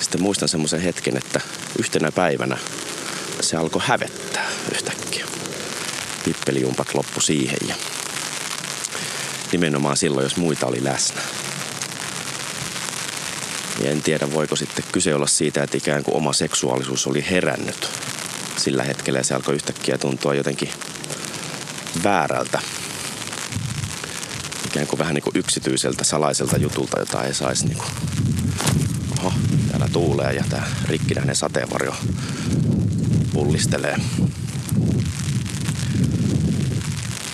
sitten 0.00 0.22
muistan 0.22 0.48
semmoisen 0.48 0.80
hetken, 0.80 1.16
että 1.16 1.40
yhtenä 1.78 2.12
päivänä 2.12 2.58
se 3.40 3.56
alkoi 3.56 3.82
hävettää 3.84 4.50
yhtäkkiä. 4.72 5.26
Pippelijumpat 6.24 6.94
loppu 6.94 7.20
siihen 7.20 7.58
ja 7.68 7.74
nimenomaan 9.52 9.96
silloin, 9.96 10.24
jos 10.24 10.36
muita 10.36 10.66
oli 10.66 10.84
läsnä. 10.84 11.20
Ja 13.84 13.90
en 13.90 14.02
tiedä, 14.02 14.32
voiko 14.32 14.56
sitten 14.56 14.84
kyse 14.92 15.14
olla 15.14 15.26
siitä, 15.26 15.62
että 15.62 15.76
ikään 15.76 16.04
kuin 16.04 16.16
oma 16.16 16.32
seksuaalisuus 16.32 17.06
oli 17.06 17.26
herännyt 17.30 17.88
sillä 18.56 18.84
hetkellä 18.84 19.18
ja 19.18 19.24
se 19.24 19.34
alkoi 19.34 19.54
yhtäkkiä 19.54 19.98
tuntua 19.98 20.34
jotenkin 20.34 20.70
väärältä. 22.04 22.60
Ikään 24.66 24.86
kuin 24.86 24.98
vähän 24.98 25.14
niin 25.14 25.22
kuin 25.22 25.36
yksityiseltä, 25.36 26.04
salaiselta 26.04 26.56
jutulta, 26.56 26.98
jota 26.98 27.24
ei 27.24 27.34
saisi 27.34 27.66
niin 27.66 27.78
kuin... 27.78 27.90
Oho, 29.18 29.32
täällä 29.70 29.88
tuulee 29.92 30.32
ja 30.32 30.44
tää 30.50 30.66
rikkinäinen 30.88 31.36
sateenvarjo 31.36 31.94
pullistelee. 33.32 33.96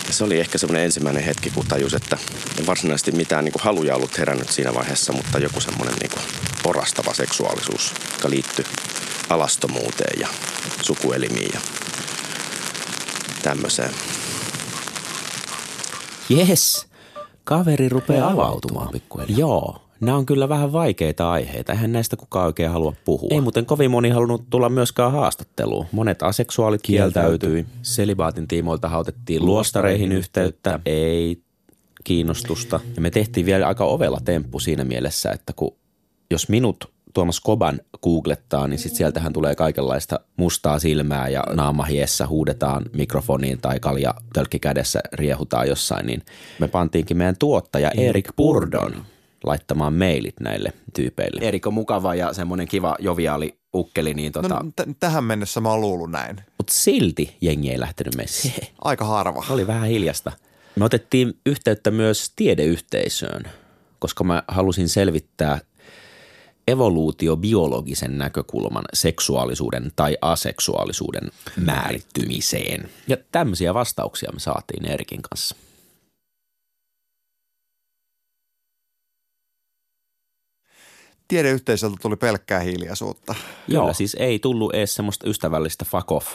Ja 0.06 0.12
se 0.12 0.24
oli 0.24 0.40
ehkä 0.40 0.58
semmoinen 0.58 0.84
ensimmäinen 0.84 1.24
hetki, 1.24 1.50
kun 1.50 1.66
tajus, 1.66 1.94
että 1.94 2.18
ei 2.58 2.66
varsinaisesti 2.66 3.12
mitään 3.12 3.44
niin 3.44 3.52
kuin 3.52 3.62
haluja 3.62 3.96
ollut 3.96 4.18
herännyt 4.18 4.50
siinä 4.50 4.74
vaiheessa, 4.74 5.12
mutta 5.12 5.38
joku 5.38 5.60
semmoinen 5.60 5.94
niin 6.00 6.10
kuin 6.10 6.22
porastava 6.62 7.14
seksuaalisuus, 7.14 7.94
joka 8.16 8.30
liittyi 8.30 8.64
alastomuuteen 9.28 10.20
ja 10.20 10.28
sukuelimiin 10.82 11.50
ja 11.54 11.60
tämmöiseen. 13.42 13.94
Yes, 16.30 16.86
kaveri 17.44 17.88
rupeaa 17.88 18.30
avautumaan 18.30 18.88
pikkuhiljaa. 18.92 19.38
Joo, 19.38 19.76
nämä 20.00 20.16
on 20.16 20.26
kyllä 20.26 20.48
vähän 20.48 20.72
vaikeita 20.72 21.30
aiheita. 21.30 21.72
Eihän 21.72 21.92
näistä 21.92 22.16
kukaan 22.16 22.46
oikein 22.46 22.70
halua 22.70 22.92
puhua. 23.04 23.28
Ei 23.32 23.40
muuten 23.40 23.66
kovin 23.66 23.90
moni 23.90 24.10
halunnut 24.10 24.50
tulla 24.50 24.68
myöskään 24.68 25.12
haastatteluun. 25.12 25.86
Monet 25.92 26.22
aseksuaalit 26.22 26.82
kieltäytyi. 26.82 27.66
Selibaatin 27.82 28.48
tiimoilta 28.48 28.88
hautettiin 28.88 29.46
luostareihin 29.46 30.12
yhteyttä. 30.12 30.80
Ei 30.86 31.42
kiinnostusta. 32.04 32.80
Ja 32.96 33.02
me 33.02 33.10
tehtiin 33.10 33.46
vielä 33.46 33.66
aika 33.66 33.84
ovella 33.84 34.20
temppu 34.24 34.60
siinä 34.60 34.84
mielessä, 34.84 35.30
että 35.30 35.52
kun 35.52 35.74
jos 36.30 36.48
minut 36.48 36.95
Tuomas 37.16 37.40
Koban 37.40 37.80
googlettaa, 38.02 38.68
niin 38.68 38.78
sitten 38.78 38.96
sieltähän 38.96 39.32
tulee 39.32 39.54
kaikenlaista 39.54 40.20
mustaa 40.36 40.78
silmää 40.78 41.28
ja 41.28 41.44
naamahiessä 41.54 42.26
huudetaan 42.26 42.84
mikrofoniin 42.92 43.58
tai 43.60 43.80
kalja 43.80 44.14
tölkki 44.32 44.58
kädessä 44.58 45.00
riehutaan 45.12 45.68
jossain, 45.68 46.06
niin 46.06 46.22
me 46.58 46.68
pantiinkin 46.68 47.16
meidän 47.16 47.36
tuottaja 47.38 47.90
Erik 47.90 48.28
Purdon 48.36 49.04
laittamaan 49.44 49.94
mailit 49.94 50.40
näille 50.40 50.72
tyypeille. 50.94 51.40
Erik 51.40 51.66
on 51.66 51.74
mukava 51.74 52.14
ja 52.14 52.32
semmoinen 52.32 52.68
kiva 52.68 52.96
joviaali 52.98 53.58
ukkeli, 53.74 54.14
niin 54.14 54.32
tota... 54.32 54.48
No, 54.48 54.70
t- 54.76 54.98
tähän 55.00 55.24
mennessä 55.24 55.60
mä 55.60 55.70
oon 55.70 55.80
luullut 55.80 56.10
näin. 56.10 56.36
Mutta 56.58 56.72
silti 56.72 57.36
jengi 57.40 57.70
ei 57.70 57.80
lähtenyt 57.80 58.14
messiin. 58.14 58.68
Aika 58.84 59.04
harva. 59.04 59.44
Oli 59.50 59.66
vähän 59.66 59.88
hiljasta. 59.88 60.32
Me 60.76 60.84
otettiin 60.84 61.38
yhteyttä 61.46 61.90
myös 61.90 62.32
tiedeyhteisöön, 62.36 63.42
koska 63.98 64.24
mä 64.24 64.42
halusin 64.48 64.88
selvittää 64.88 65.58
evoluutiobiologisen 66.68 68.18
näkökulman 68.18 68.84
seksuaalisuuden 68.92 69.92
tai 69.96 70.16
aseksuaalisuuden 70.22 71.30
määrittymiseen. 71.56 72.90
Ja 73.08 73.16
tämmöisiä 73.32 73.74
vastauksia 73.74 74.30
me 74.32 74.40
saatiin 74.40 74.90
Erikin 74.90 75.22
kanssa. 75.22 75.56
Tiedeyhteisöltä 81.28 81.96
tuli 82.02 82.16
pelkkää 82.16 82.60
hiljaisuutta. 82.60 83.34
Joo, 83.68 83.94
siis 83.94 84.16
ei 84.18 84.38
tullut 84.38 84.74
edes 84.74 84.94
semmoista 84.94 85.28
ystävällistä 85.28 85.84
fuck 85.84 86.12
off, 86.12 86.34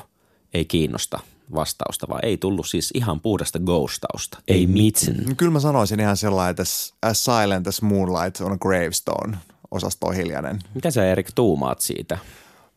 ei 0.54 0.66
kiinnosta 0.66 1.20
vastausta, 1.56 2.08
vaan 2.10 2.26
ei 2.26 2.38
tullut 2.38 2.68
siis 2.68 2.92
ihan 2.94 3.22
puhdasta 3.22 3.60
ghostausta. 3.60 4.38
Ei 4.48 4.68
mitään. 4.68 5.36
Kyllä 5.36 5.52
mä 5.52 5.60
sanoisin 5.60 6.00
ihan 6.00 6.18
sellainen, 6.18 6.52
että 6.52 6.64
as 7.02 7.26
silent 7.26 7.68
as 7.68 7.82
moonlight 7.82 8.42
on 8.42 8.52
a 8.52 8.58
gravestone 8.58 9.38
osasto 9.72 10.08
on 10.08 10.16
hiljainen. 10.16 10.60
Mitä 10.76 10.92
sä 10.92 11.06
Erik 11.06 11.30
tuumaat 11.36 11.82
siitä? 11.82 12.18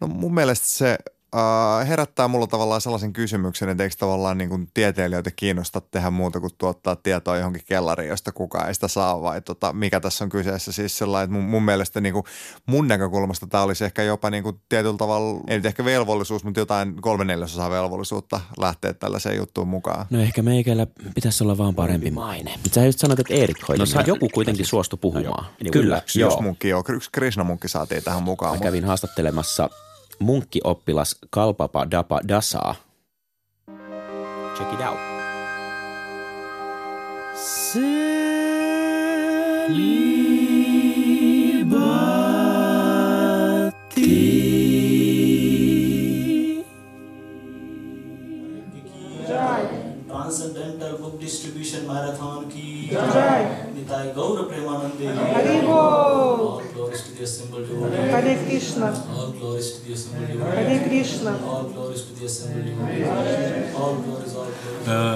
No 0.00 0.06
mun 0.06 0.34
mielestä 0.34 0.66
se 0.68 0.98
äh, 1.34 1.88
herättää 1.88 2.28
mulla 2.28 2.46
tavallaan 2.46 2.80
sellaisen 2.80 3.12
kysymyksen, 3.12 3.68
että 3.68 3.84
eikö 3.84 3.96
tavallaan 3.98 4.38
niin 4.38 4.50
kuin 4.50 4.68
tieteilijöitä 4.74 5.30
kiinnosta 5.36 5.80
tehdä 5.80 6.10
muuta 6.10 6.40
kuin 6.40 6.52
tuottaa 6.58 6.96
tietoa 6.96 7.36
johonkin 7.36 7.62
kellariin, 7.66 8.08
josta 8.08 8.32
kukaan 8.32 8.68
ei 8.68 8.74
sitä 8.74 8.88
saa 8.88 9.22
vai 9.22 9.40
tota, 9.40 9.72
mikä 9.72 10.00
tässä 10.00 10.24
on 10.24 10.30
kyseessä. 10.30 10.72
Siis 10.72 10.98
sellainen, 10.98 11.24
että 11.24 11.34
mun, 11.34 11.50
mun 11.50 11.62
mielestä 11.62 12.00
niin 12.00 12.12
kuin 12.12 12.24
mun 12.66 12.88
näkökulmasta 12.88 13.46
tämä 13.46 13.62
olisi 13.62 13.84
ehkä 13.84 14.02
jopa 14.02 14.30
niin 14.30 14.42
kuin 14.42 14.60
tietyllä 14.68 14.96
tavalla, 14.96 15.40
ei 15.48 15.56
nyt 15.56 15.66
ehkä 15.66 15.84
velvollisuus, 15.84 16.44
mutta 16.44 16.60
jotain 16.60 17.02
kolme 17.02 17.24
neljäsosaa 17.24 17.70
velvollisuutta 17.70 18.40
lähteä 18.58 18.94
tällaiseen 18.94 19.36
juttuun 19.36 19.68
mukaan. 19.68 20.06
No 20.10 20.20
ehkä 20.20 20.42
meikällä 20.42 20.86
pitäisi 21.14 21.44
olla 21.44 21.58
vaan 21.58 21.74
parempi 21.74 22.10
maine. 22.10 22.54
Sä 22.72 22.84
just 22.84 22.98
sanoit, 22.98 23.20
että 23.20 23.34
Erik 23.34 23.68
hoiti. 23.68 23.78
No 23.78 23.86
sä, 23.86 24.04
joku 24.06 24.28
kuitenkin 24.28 24.66
suostui 24.66 24.98
puhumaan. 25.02 25.46
No, 25.64 25.70
Kyllä, 25.72 25.98
yksi, 25.98 26.20
joo. 26.20 26.30
Yksi 26.30 26.42
munkki, 26.42 26.68
joo. 26.68 26.84
Yksi 26.88 27.10
Krishna-munkki 27.12 27.68
saatiin 27.68 28.02
tähän 28.02 28.22
mukaan. 28.22 28.58
Mä 28.58 28.62
kävin 28.62 28.84
haastattelemassa 28.84 29.70
munkkioppilas 30.18 31.16
Kalpapa 31.30 31.86
Dapa 31.90 32.20
Dasaa. 32.28 32.74
Check 34.56 34.72
it 34.72 34.80
out. 34.80 34.98
Selibat. 37.34 38.14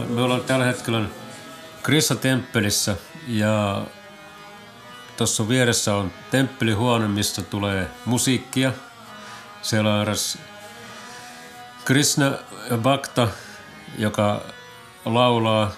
Me 0.09 0.23
ollaan 0.23 0.41
tällä 0.41 0.65
hetkellä 0.65 1.05
Krissa 1.83 2.15
temppelissä 2.17 2.97
ja 3.27 3.83
tuossa 5.17 5.49
vieressä 5.49 5.95
on 5.95 6.13
temppelihuone, 6.31 7.09
mistä 7.09 7.43
tulee 7.43 7.89
musiikkia. 8.05 8.73
Siellä 9.63 9.95
on 9.95 10.03
eräs 10.03 10.39
Krishna 11.85 12.33
Bhakta, 12.83 13.29
joka 13.99 14.43
laulaa 15.05 15.73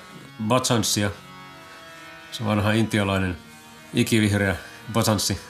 bhajansia. 0.48 1.10
Se 2.32 2.42
on 2.42 2.48
vanha 2.48 2.72
intialainen 2.72 3.36
ikivihreä 3.94 4.56
bhajansi. 4.92 5.40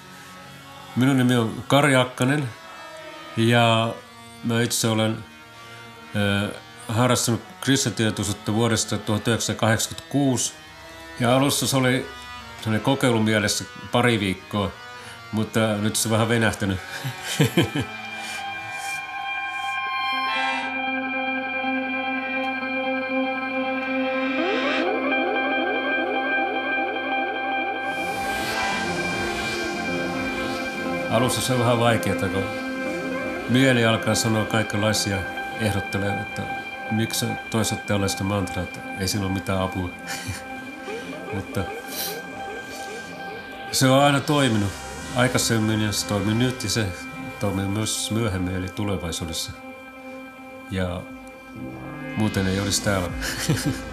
Minun 0.96 1.18
nimi 1.18 1.36
on 1.36 1.64
Kari 1.68 1.96
Akkanen 1.96 2.48
ja 3.36 3.94
mä 4.44 4.62
itse 4.62 4.88
olen 4.88 5.24
ö, 6.16 6.48
harrastanut 6.88 7.40
kristitietoisuutta 7.60 8.54
vuodesta 8.54 8.98
1986. 8.98 10.52
Ja 11.20 11.36
alussa 11.36 11.66
se 11.66 11.76
oli 11.76 12.06
sellainen 12.58 12.80
kokeilu 12.80 13.22
mielessä 13.22 13.64
pari 13.92 14.20
viikkoa, 14.20 14.70
mutta 15.32 15.76
nyt 15.76 15.96
se 15.96 16.08
on 16.08 16.12
vähän 16.12 16.28
venähtänyt. 16.28 16.78
Alussa 31.10 31.40
se 31.40 31.52
on 31.52 31.58
vähän 31.58 31.78
vaikeaa, 31.78 32.28
kun 32.28 32.59
mieli 33.50 33.84
alkaa 33.84 34.14
sanoa 34.14 34.44
kaikenlaisia 34.44 35.18
ehdottelee, 35.60 36.20
että 36.20 36.42
miksi 36.90 37.26
toisaalta 37.50 37.86
tällaista 37.86 38.24
mantraa, 38.24 38.64
että 38.64 38.80
ei 39.00 39.08
sillä 39.08 39.26
ole 39.26 39.32
mitään 39.34 39.62
apua. 39.62 39.90
Mutta 41.34 41.64
se 43.72 43.88
on 43.88 44.02
aina 44.02 44.20
toiminut 44.20 44.72
aikaisemmin 45.16 45.80
ja 45.80 45.92
se 45.92 46.06
toimii 46.06 46.34
nyt 46.34 46.64
ja 46.64 46.70
se 46.70 46.86
toimii 47.40 47.66
myös 47.66 48.10
myöhemmin 48.10 48.56
eli 48.56 48.68
tulevaisuudessa. 48.68 49.52
Ja 50.70 51.02
muuten 52.16 52.46
ei 52.46 52.60
olisi 52.60 52.82
täällä. 52.82 53.08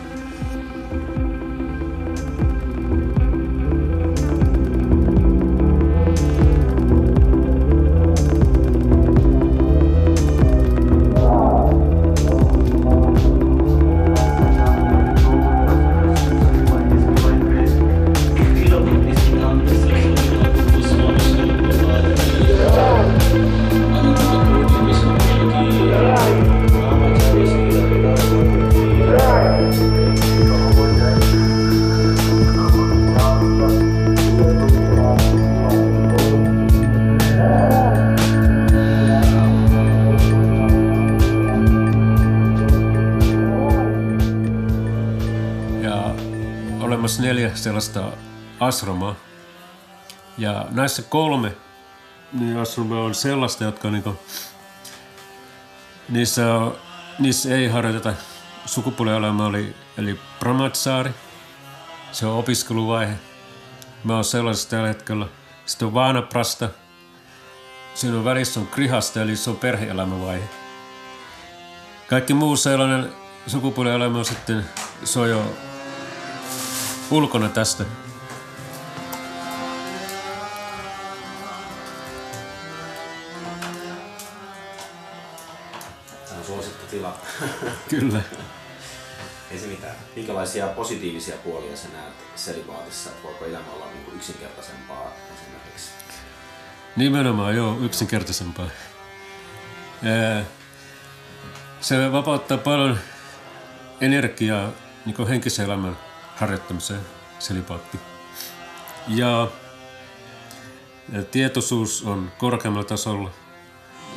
sellaista 47.82 48.18
asramaa. 48.60 49.16
Ja 50.38 50.66
näissä 50.70 51.02
kolme 51.02 51.54
niin 52.34 52.58
asramaa 52.58 53.04
on 53.04 53.16
sellaista, 53.16 53.64
jotka 53.64 53.92
niinku, 53.92 54.20
niissä, 56.10 56.54
on, 56.54 56.76
niissä 57.20 57.56
ei 57.56 57.68
harjoiteta 57.68 58.14
sukupuolielämää, 58.66 59.48
eli, 59.48 59.76
eli 59.98 60.20
Brahmatsari. 60.40 61.12
Se 62.12 62.26
on 62.26 62.40
opiskeluvaihe. 62.40 63.14
Mä 64.04 64.16
oon 64.16 64.24
sellaisessa 64.24 64.70
tällä 64.70 64.88
hetkellä. 64.88 65.28
Sitten 65.66 65.88
on 65.88 65.94
Vanaprasta. 65.94 66.70
Siinä 67.96 68.18
on 68.18 68.26
välissä 68.26 68.60
on 68.60 68.68
Krihasta, 68.68 69.22
eli 69.22 69.36
se 69.36 69.50
on 69.50 69.58
perhe-elämävaihe. 69.58 70.50
Kaikki 72.10 72.34
muu 72.34 72.56
sellainen 72.56 73.12
sukupuolielämä 73.48 74.18
on 74.18 74.26
sitten, 74.26 74.66
se 75.04 75.20
on 75.20 75.30
jo 75.30 75.54
ulkona 77.12 77.50
tästä. 77.50 77.84
Tämä 86.28 86.40
on 86.40 86.46
suosittu 86.46 86.86
tila. 86.92 87.18
Kyllä. 87.90 88.22
Ei 89.52 89.60
se 89.60 89.68
mitään. 89.68 89.96
Minkälaisia 90.16 90.68
positiivisia 90.68 91.36
puolia 91.44 91.78
sä 91.78 91.88
näet 91.94 92.14
selibaatissa? 92.36 93.10
Että 93.10 93.24
voiko 93.24 93.46
elämä 93.46 93.72
olla 93.76 93.86
niin 93.86 94.06
kuin 94.06 94.18
yksinkertaisempaa 94.18 95.12
esimerkiksi? 95.36 95.92
Nimenomaan, 96.96 97.56
joo, 97.56 97.78
yksinkertaisempaa. 97.80 98.70
Se 101.82 102.12
vapauttaa 102.12 102.58
paljon 102.58 103.00
energiaa 104.02 104.72
niin 105.06 105.28
henkisen 105.28 105.66
elämän 105.66 105.98
harjoittamiseen, 106.38 107.02
selipaatti. 107.40 108.00
Ja, 109.08 109.48
tietoisuus 111.32 112.04
on 112.04 112.32
korkeammalla 112.38 112.88
tasolla. 112.88 113.32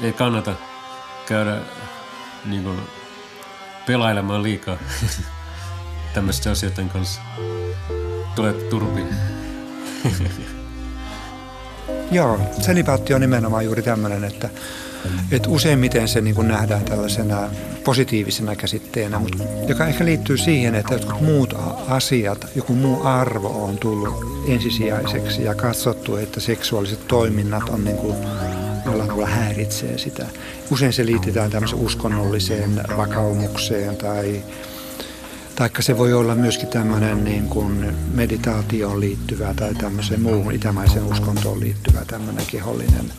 Ei 0.03 0.13
kannata 0.13 0.55
käydä 1.27 1.61
niin 2.45 2.63
kuin, 2.63 2.79
pelailemaan 3.87 4.43
liikaa 4.43 4.77
tämmöisten 6.15 6.53
asioiden 6.53 6.89
kanssa. 6.89 7.21
Tulet 8.35 8.69
turpiin. 8.69 9.09
Joo, 12.11 12.41
selibaatti 12.61 13.15
on 13.15 13.21
nimenomaan 13.21 13.65
juuri 13.65 13.83
tämmöinen, 13.83 14.25
että, 14.25 14.49
että 15.31 15.49
useimmiten 15.49 16.09
se 16.09 16.21
niin 16.21 16.49
nähdään 16.49 16.85
tällaisena 16.85 17.51
positiivisena 17.85 18.57
käsitteenä, 18.57 19.19
mutta 19.19 19.45
joka 19.69 19.87
ehkä 19.87 20.05
liittyy 20.05 20.37
siihen, 20.37 20.75
että 20.75 20.95
jotkut 20.95 21.21
muut 21.21 21.55
asiat, 21.89 22.47
joku 22.55 22.75
muu 22.75 23.03
arvo 23.03 23.65
on 23.65 23.79
tullut 23.79 24.45
ensisijaiseksi 24.49 25.45
ja 25.45 25.55
katsottu, 25.55 26.17
että 26.17 26.41
seksuaaliset 26.41 27.09
toiminnat 27.09 27.69
on 27.69 27.85
niin 27.85 27.97
kuin 27.97 28.17
jollain 28.85 29.09
tavalla 29.09 29.27
häiritsee 29.27 29.99
sitä. 29.99 30.27
Usein 30.71 30.93
se 30.93 31.07
liitetään 31.07 31.51
tämmöiseen 31.51 31.83
uskonnolliseen 31.83 32.83
vakaumukseen 32.97 33.97
tai 33.97 34.43
Taikka 35.61 35.83
se 35.83 35.99
voi 35.99 36.13
olla 36.13 36.35
myöskin 36.35 36.69
tämmöinen 36.69 37.25
niin 37.25 37.49
kuin 37.49 37.97
meditaatioon 38.15 39.01
liittyvä 39.01 39.55
tai 39.55 39.75
tämmöiseen 39.75 40.21
muuhun 40.21 40.55
itämaiseen 40.55 41.05
uskontoon 41.05 41.61
liittyvä 41.61 42.05
tämmöinen 42.07 42.47
kehollinen, 42.47 43.13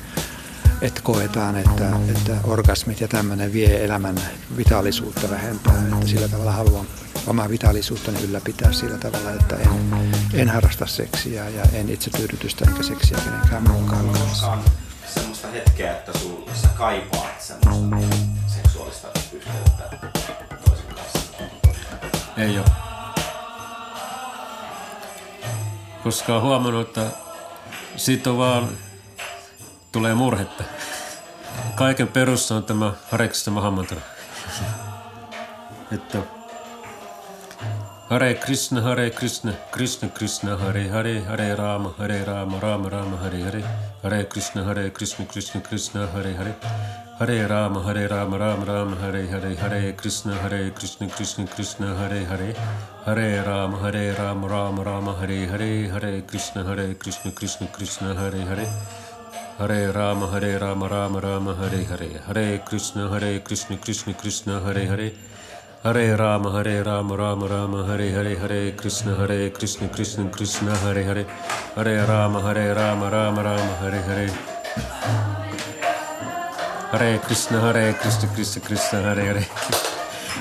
että 0.81 1.01
koetaan, 1.01 1.57
että, 1.57 1.89
että 2.09 2.37
orgasmit 2.43 3.01
ja 3.01 3.07
tämmöinen 3.07 3.53
vie 3.53 3.85
elämän 3.85 4.15
vitaalisuutta 4.57 5.29
vähentää, 5.29 5.83
että 5.93 6.07
sillä 6.07 6.27
tavalla 6.27 6.51
haluan 6.51 6.85
omaa 7.27 7.49
vitaalisuuttani 7.49 8.23
ylläpitää 8.23 8.71
sillä 8.71 8.97
tavalla, 8.97 9.31
että 9.31 9.55
en, 9.55 9.69
en 10.33 10.49
harrasta 10.49 10.85
seksiä 10.85 11.49
ja 11.49 11.63
en 11.73 11.89
itse 11.89 12.09
tyydytystä 12.09 12.65
eikä 12.67 12.83
seksiä 12.83 13.17
kenenkään 13.25 13.69
muunkaan 13.69 14.09
kanssa. 14.09 14.57
Semmoista 15.13 15.47
hetkeä, 15.47 15.91
että 15.97 16.19
sul, 16.19 16.47
sä 16.61 16.67
kaipaat 16.67 17.41
semmoista 17.41 18.17
seksuaalista 18.47 19.07
yhteyttä 19.33 19.97
toisen 20.65 20.95
kanssa. 20.95 21.19
Ei 22.37 22.57
ole. 22.57 22.65
Koska 26.03 26.39
huomannut, 26.39 26.87
että 26.87 27.05
siitä 27.95 28.29
on 28.29 28.37
vaan 28.37 28.69
tulee 29.91 30.13
murhetta. 30.13 30.63
Kaiken 31.75 32.07
perussa 32.07 32.55
on 32.55 32.63
tämä 32.63 32.93
Hareksista 33.11 33.51
Mahamantra. 33.51 34.01
Että 35.91 36.17
Hare 38.11 38.33
Krishna, 38.33 38.81
Hare 38.81 39.09
Krishna, 39.09 39.53
Krishna 39.71 40.09
Krishna, 40.09 40.57
Hare 40.57 40.89
Hare, 40.89 41.21
Hare 41.21 41.55
Rama, 41.55 41.93
Hare 41.97 42.25
Rama, 42.25 42.59
Rama 42.59 42.89
Rama, 42.89 43.17
Hare 43.17 43.43
Hare, 43.43 43.63
Hare 44.03 44.23
Krishna, 44.25 44.63
Hare 44.63 44.89
Krishna, 44.89 45.25
Krishna 45.25 45.61
Krishna, 45.61 46.07
Hare 46.07 46.33
Hare, 46.33 46.55
Hare 47.19 47.47
Rama, 47.47 47.79
Hare 47.83 48.07
Rama, 48.09 48.37
Rama 48.37 48.65
Rama, 48.65 48.95
Hare 48.95 49.27
Hare, 49.27 49.55
Hare 49.55 49.93
Krishna, 49.93 50.35
Hare 50.35 50.71
Krishna, 50.71 51.07
Krishna 51.07 51.47
Krishna, 51.47 51.95
Hare 51.95 52.25
Hare, 52.25 52.53
Hare 53.05 53.43
Rama, 53.47 53.77
Hare 53.77 54.13
Rama, 54.19 54.47
Rama 54.47 54.83
Rama, 54.83 55.13
Hare 55.13 55.47
Hare, 55.47 55.87
Hare 55.87 56.21
Krishna, 56.27 56.63
Hare 56.65 56.93
Krishna, 56.95 57.31
Krishna 57.31 57.67
Krishna, 57.67 58.13
Hare 58.13 58.41
Hare, 58.41 58.67
Hare 59.61 59.91
Rama, 59.91 60.25
Hare 60.25 60.57
Rama, 60.57 60.87
Rama 60.87 61.19
Rama, 61.19 61.53
Hare 61.53 61.83
Hare. 61.85 62.19
Hare 62.25 62.63
Krishna, 62.65 63.07
Hare 63.09 63.39
Krishna, 63.43 63.77
Krishna 63.77 64.13
Krishna, 64.13 64.59
Hare 64.59 64.87
Hare. 64.87 65.13
Hare 65.83 66.15
Rama, 66.17 66.49
Hare 66.49 66.81
Rama, 66.81 67.15
Rama 67.15 67.47
Rama, 67.47 67.83
Hare 67.85 68.09
Hare. 68.09 68.35
Hare 68.39 68.71
Krishna, 68.75 69.13
Hare 69.13 69.51
Krishna, 69.51 69.87
Krishna 69.87 70.25
Krishna, 70.29 70.75
Hare 70.77 71.03
Hare. 71.03 71.25
Hare 71.75 72.07
Rama, 72.07 72.41
Hare 72.41 72.73
Rama, 72.73 73.09
Rama 73.11 73.43
Rama, 73.43 73.75
Hare 73.81 74.01
Hare. 74.01 74.31
Hare 76.91 77.19
Krishna, 77.19 77.61
Hare 77.61 77.93
Krishna, 77.93 78.29
Krishna 78.33 78.61
Krishna, 78.61 79.01
Hare 79.01 79.25
Hare. 79.25 79.45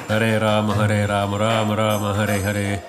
Hare 0.09 0.39
Rama, 0.39 0.75
Hare 0.75 1.07
Rama, 1.07 1.39
Rama 1.39 1.75
Rama, 1.77 2.15
Hare 2.15 2.43
Hare. 2.43 2.83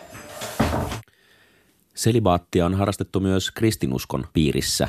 Selibaattia 1.96 2.66
on 2.66 2.76
harrastettu 2.76 3.20
myös 3.20 3.52
kristinuskon 3.52 4.28
piirissä, 4.34 4.88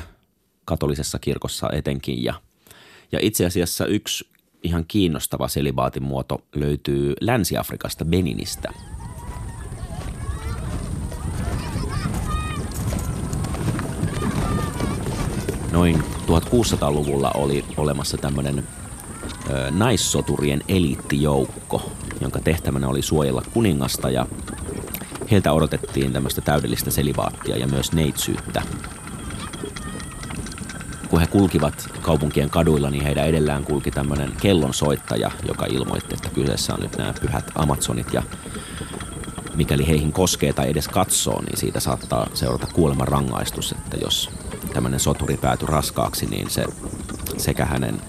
katolisessa 0.65 1.19
kirkossa 1.19 1.69
etenkin. 1.71 2.23
Ja, 2.23 2.33
ja 3.11 3.19
itse 3.21 3.45
asiassa 3.45 3.85
yksi 3.85 4.27
ihan 4.63 4.85
kiinnostava 4.87 5.47
selibaatin 5.47 6.03
muoto 6.03 6.43
löytyy 6.55 7.13
Länsi-Afrikasta 7.21 8.05
Beninistä. 8.05 8.73
Noin 15.71 16.03
1600-luvulla 16.27 17.31
oli 17.31 17.65
olemassa 17.77 18.17
tämmöinen 18.17 18.67
naissoturien 19.71 20.61
eliittijoukko, 20.67 21.91
jonka 22.21 22.39
tehtävänä 22.39 22.87
oli 22.87 23.01
suojella 23.01 23.43
kuningasta 23.53 24.09
ja 24.09 24.25
heiltä 25.31 25.53
odotettiin 25.53 26.13
tämmöistä 26.13 26.41
täydellistä 26.41 26.91
selibaattia 26.91 27.57
ja 27.57 27.67
myös 27.67 27.91
neitsyyttä. 27.91 28.61
Kun 31.13 31.21
he 31.21 31.27
kulkivat 31.27 31.89
kaupunkien 32.01 32.49
kaduilla, 32.49 32.89
niin 32.89 33.03
heidän 33.03 33.27
edellään 33.27 33.63
kulki 33.63 33.91
tämmöinen 33.91 34.31
kellonsoittaja, 34.41 35.31
joka 35.47 35.65
ilmoitti, 35.65 36.15
että 36.15 36.29
kyseessä 36.29 36.73
on 36.73 36.79
nyt 36.79 36.97
nämä 36.97 37.13
pyhät 37.21 37.51
Amazonit 37.55 38.13
ja 38.13 38.23
mikäli 39.55 39.87
heihin 39.87 40.13
koskee 40.13 40.53
tai 40.53 40.69
edes 40.69 40.87
katsoo, 40.87 41.41
niin 41.41 41.57
siitä 41.57 41.79
saattaa 41.79 42.27
seurata 42.33 42.67
kuoleman 42.73 43.07
rangaistus, 43.07 43.71
että 43.71 43.97
jos 44.01 44.29
tämmöinen 44.73 44.99
soturi 44.99 45.37
päätyi 45.37 45.67
raskaaksi, 45.67 46.25
niin 46.25 46.49
se 46.49 46.65
sekä 47.37 47.65
hänen 47.65 48.01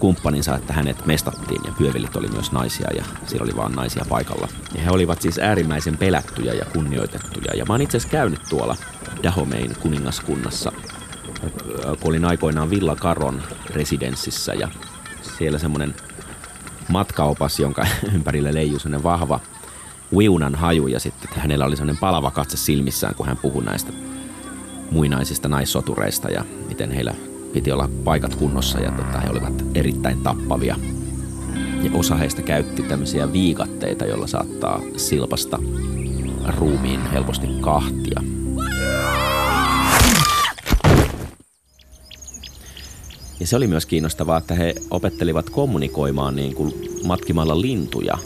kumppaninsa, 0.00 0.56
että 0.56 0.72
hänet 0.72 1.06
mestattiin 1.06 1.60
ja 1.66 1.72
pyövelit 1.78 2.16
oli 2.16 2.28
myös 2.28 2.52
naisia 2.52 2.88
ja 2.96 3.04
siellä 3.26 3.44
oli 3.44 3.56
vaan 3.56 3.72
naisia 3.72 4.04
paikalla. 4.08 4.48
Ja 4.74 4.82
he 4.82 4.90
olivat 4.90 5.22
siis 5.22 5.38
äärimmäisen 5.38 5.96
pelättyjä 5.98 6.52
ja 6.52 6.64
kunnioitettuja. 6.64 7.54
Ja 7.54 7.64
mä 7.64 7.74
oon 7.74 7.82
itse 7.82 7.96
asiassa 7.96 8.16
käynyt 8.16 8.40
tuolla 8.48 8.76
Dahomein 9.22 9.76
kuningaskunnassa, 9.82 10.72
kun 12.00 12.08
olin 12.10 12.24
aikoinaan 12.24 12.70
Villa 12.70 12.96
Karon 12.96 13.42
residenssissä 13.70 14.54
ja 14.54 14.68
siellä 15.38 15.58
semmoinen 15.58 15.94
matkaopas, 16.88 17.60
jonka 17.60 17.86
ympärille 18.14 18.54
leijui 18.54 18.80
semmoinen 18.80 19.02
vahva 19.02 19.40
viunan 20.18 20.54
haju 20.54 20.86
ja 20.86 21.00
sitten 21.00 21.30
hänellä 21.36 21.64
oli 21.64 21.76
semmoinen 21.76 22.00
palava 22.00 22.30
katse 22.30 22.56
silmissään, 22.56 23.14
kun 23.14 23.26
hän 23.26 23.36
puhui 23.36 23.64
näistä 23.64 23.92
muinaisista 24.90 25.48
naissotureista 25.48 26.30
ja 26.30 26.44
miten 26.68 26.90
heillä 26.90 27.14
piti 27.52 27.72
olla 27.72 27.88
paikat 28.04 28.34
kunnossa 28.34 28.80
ja 28.80 28.90
tota, 28.90 29.20
he 29.20 29.30
olivat 29.30 29.64
erittäin 29.74 30.22
tappavia. 30.22 30.76
Ja 31.82 31.90
osa 31.94 32.16
heistä 32.16 32.42
käytti 32.42 32.82
tämmöisiä 32.82 33.32
viikatteita, 33.32 34.04
joilla 34.04 34.26
saattaa 34.26 34.80
silpasta 34.96 35.58
ruumiin 36.58 37.10
helposti 37.10 37.46
kahtia. 37.60 38.22
Ja 43.40 43.46
se 43.46 43.56
oli 43.56 43.66
myös 43.66 43.86
kiinnostavaa, 43.86 44.38
että 44.38 44.54
he 44.54 44.74
opettelivat 44.90 45.50
kommunikoimaan 45.50 46.36
niin 46.36 46.54
kuin 46.54 46.74
matkimalla 47.04 47.60
lintuja. 47.60 48.18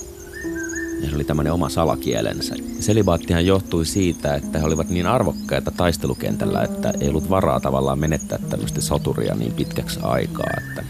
Ja 1.00 1.09
se 1.11 1.14
oli 1.14 1.24
tämmöinen 1.24 1.53
oma 1.53 1.68
salakielensä. 1.68 2.55
Selibaattihan 2.81 3.46
johtui 3.46 3.87
siitä, 3.87 4.35
että 4.35 4.59
he 4.59 4.64
olivat 4.64 4.88
niin 4.88 5.07
arvokkaita 5.07 5.70
taistelukentällä, 5.70 6.62
että 6.62 6.92
ei 7.00 7.09
ollut 7.09 7.31
varaa 7.31 7.61
tavallaan 7.61 7.98
menettää 7.98 8.38
tämmöistä 8.50 8.81
soturia 8.81 9.35
niin 9.35 9.53
pitkäksi 9.53 10.00
aikaa. 10.03 10.50
Että, 10.59 10.85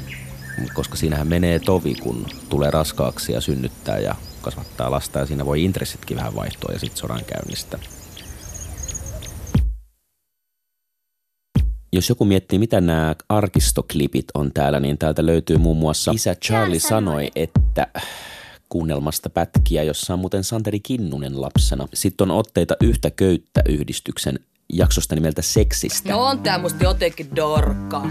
koska 0.74 0.96
siinähän 0.96 1.28
menee 1.28 1.58
tovi, 1.58 1.94
kun 1.94 2.26
tulee 2.48 2.70
raskaaksi 2.70 3.32
ja 3.32 3.40
synnyttää 3.40 3.98
ja 3.98 4.14
kasvattaa 4.42 4.90
lasta 4.90 5.18
ja 5.18 5.26
siinä 5.26 5.46
voi 5.46 5.64
intressitkin 5.64 6.16
vähän 6.16 6.34
vaihtua 6.34 6.72
ja 6.72 6.78
sitten 6.78 6.98
sodan 6.98 7.24
käynnistä. 7.24 7.78
Jos 11.94 12.08
joku 12.08 12.24
miettii, 12.24 12.58
mitä 12.58 12.80
nämä 12.80 13.14
arkistoklipit 13.28 14.24
on 14.34 14.50
täällä, 14.54 14.80
niin 14.80 14.98
täältä 14.98 15.26
löytyy 15.26 15.58
muun 15.58 15.76
muassa 15.76 16.12
Isä 16.14 16.34
Charlie 16.34 16.78
sanoi, 16.78 17.30
että 17.36 17.86
kuunnelmasta 18.68 19.30
pätkiä, 19.30 19.82
jossa 19.82 20.12
on 20.12 20.18
muuten 20.18 20.44
Santeri 20.44 20.80
Kinnunen 20.80 21.40
lapsena. 21.40 21.88
Sitten 21.94 22.30
on 22.30 22.38
otteita 22.38 22.76
yhtä 22.82 23.10
köyttä 23.10 23.62
yhdistyksen 23.68 24.38
jaksosta 24.72 25.14
nimeltä 25.14 25.42
Seksistä. 25.42 26.12
No 26.12 26.20
on 26.20 26.38
tää 26.38 26.58
musta 26.58 26.84
jotenkin 26.84 27.36
dorka. 27.36 28.02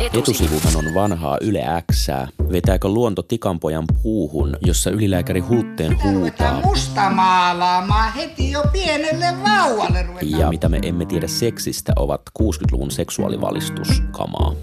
Etusivuhan 0.00 0.76
on 0.76 0.94
vanhaa 0.94 1.38
Yle 1.40 1.62
Xää. 1.92 2.28
Vetääkö 2.52 2.88
luonto 2.88 3.22
tikanpojan 3.22 3.84
puuhun, 4.02 4.56
jossa 4.66 4.90
ylilääkäri 4.90 5.40
Hultteen 5.40 6.02
huutaa. 6.02 6.60
Musta 6.60 7.10
maalaamaan 7.10 8.12
heti 8.12 8.50
jo 8.50 8.64
pienelle 8.72 9.26
vauvalle 9.42 10.02
ruvetaan. 10.02 10.40
Ja 10.40 10.48
mitä 10.48 10.68
me 10.68 10.78
emme 10.82 11.06
tiedä 11.06 11.26
seksistä 11.26 11.92
ovat 11.96 12.22
60-luvun 12.38 12.90
seksuaalivalistuskamaa. 12.90 14.54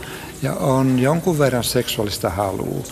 ja 0.42 0.52
on 0.54 0.98
jonkun 0.98 1.38
verran 1.38 1.64
seksuaalista 1.64 2.30
halua. 2.30 2.84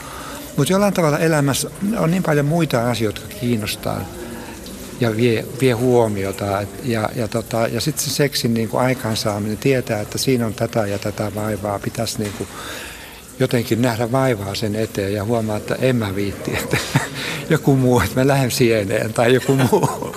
Mutta 0.56 0.72
jollain 0.72 0.94
tavalla 0.94 1.18
elämässä 1.18 1.70
on 1.98 2.10
niin 2.10 2.22
paljon 2.22 2.46
muita 2.46 2.90
asioita, 2.90 3.20
jotka 3.20 3.38
kiinnostaa 3.40 4.04
ja 5.00 5.16
vie, 5.16 5.44
vie 5.60 5.72
huomiota. 5.72 6.60
Et, 6.60 6.68
ja 6.84 7.08
ja, 7.16 7.28
tota, 7.28 7.68
ja 7.68 7.80
sitten 7.80 8.04
se 8.04 8.10
seksin 8.10 8.54
niin 8.54 8.68
kuin 8.68 8.82
aikaansaaminen 8.82 9.58
tietää, 9.58 10.00
että 10.00 10.18
siinä 10.18 10.46
on 10.46 10.54
tätä 10.54 10.86
ja 10.86 10.98
tätä 10.98 11.34
vaivaa. 11.34 11.78
Pitäisi 11.78 12.18
niin 12.18 12.32
jotenkin 13.40 13.82
nähdä 13.82 14.12
vaivaa 14.12 14.54
sen 14.54 14.76
eteen 14.76 15.12
ja 15.12 15.24
huomaa, 15.24 15.56
että 15.56 15.74
en 15.74 15.96
mä 15.96 16.14
viitti, 16.14 16.54
että 16.54 16.76
joku 17.50 17.76
muu, 17.76 18.00
että 18.00 18.20
mä 18.20 18.28
lähden 18.28 18.50
sieneen 18.50 19.12
tai 19.12 19.34
joku 19.34 19.54
muu. 19.56 20.16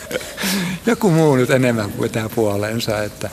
joku 0.86 1.10
muu 1.10 1.36
nyt 1.36 1.50
enemmän 1.50 2.00
vetää 2.00 2.28
puoleensa. 2.28 3.02
Että, 3.02 3.30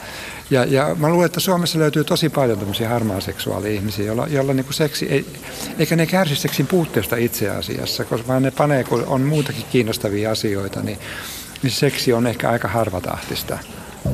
Ja, 0.50 0.66
ja 0.66 0.96
mä 0.96 1.10
luulen, 1.10 1.26
että 1.26 1.40
Suomessa 1.40 1.80
löytyy 1.80 2.04
tosi 2.04 2.30
paljon 2.30 2.60
tämmöisiä 2.60 2.90
harmaaseksuaali-ihmisiä, 2.90 4.06
joilla, 4.06 4.28
joilla 4.28 4.54
niin 4.54 4.66
kuin 4.66 4.74
seksi 4.74 5.06
ei, 5.06 5.26
eikä 5.80 5.96
ne 5.96 6.06
kärsi 6.06 6.36
seksin 6.36 6.68
puutteesta 6.68 7.16
itse 7.16 7.50
asiassa, 7.50 8.06
koska 8.06 8.28
vaan 8.28 8.44
ne 8.44 8.52
panee, 8.52 8.84
kun 8.84 9.04
on 9.08 9.22
muutakin 9.22 9.66
kiinnostavia 9.72 10.32
asioita, 10.32 10.80
niin, 10.80 11.00
niin 11.64 11.72
seksi 11.72 12.14
on 12.14 12.28
ehkä 12.28 12.50
aika 12.50 12.68
harvatahtista. 12.68 13.58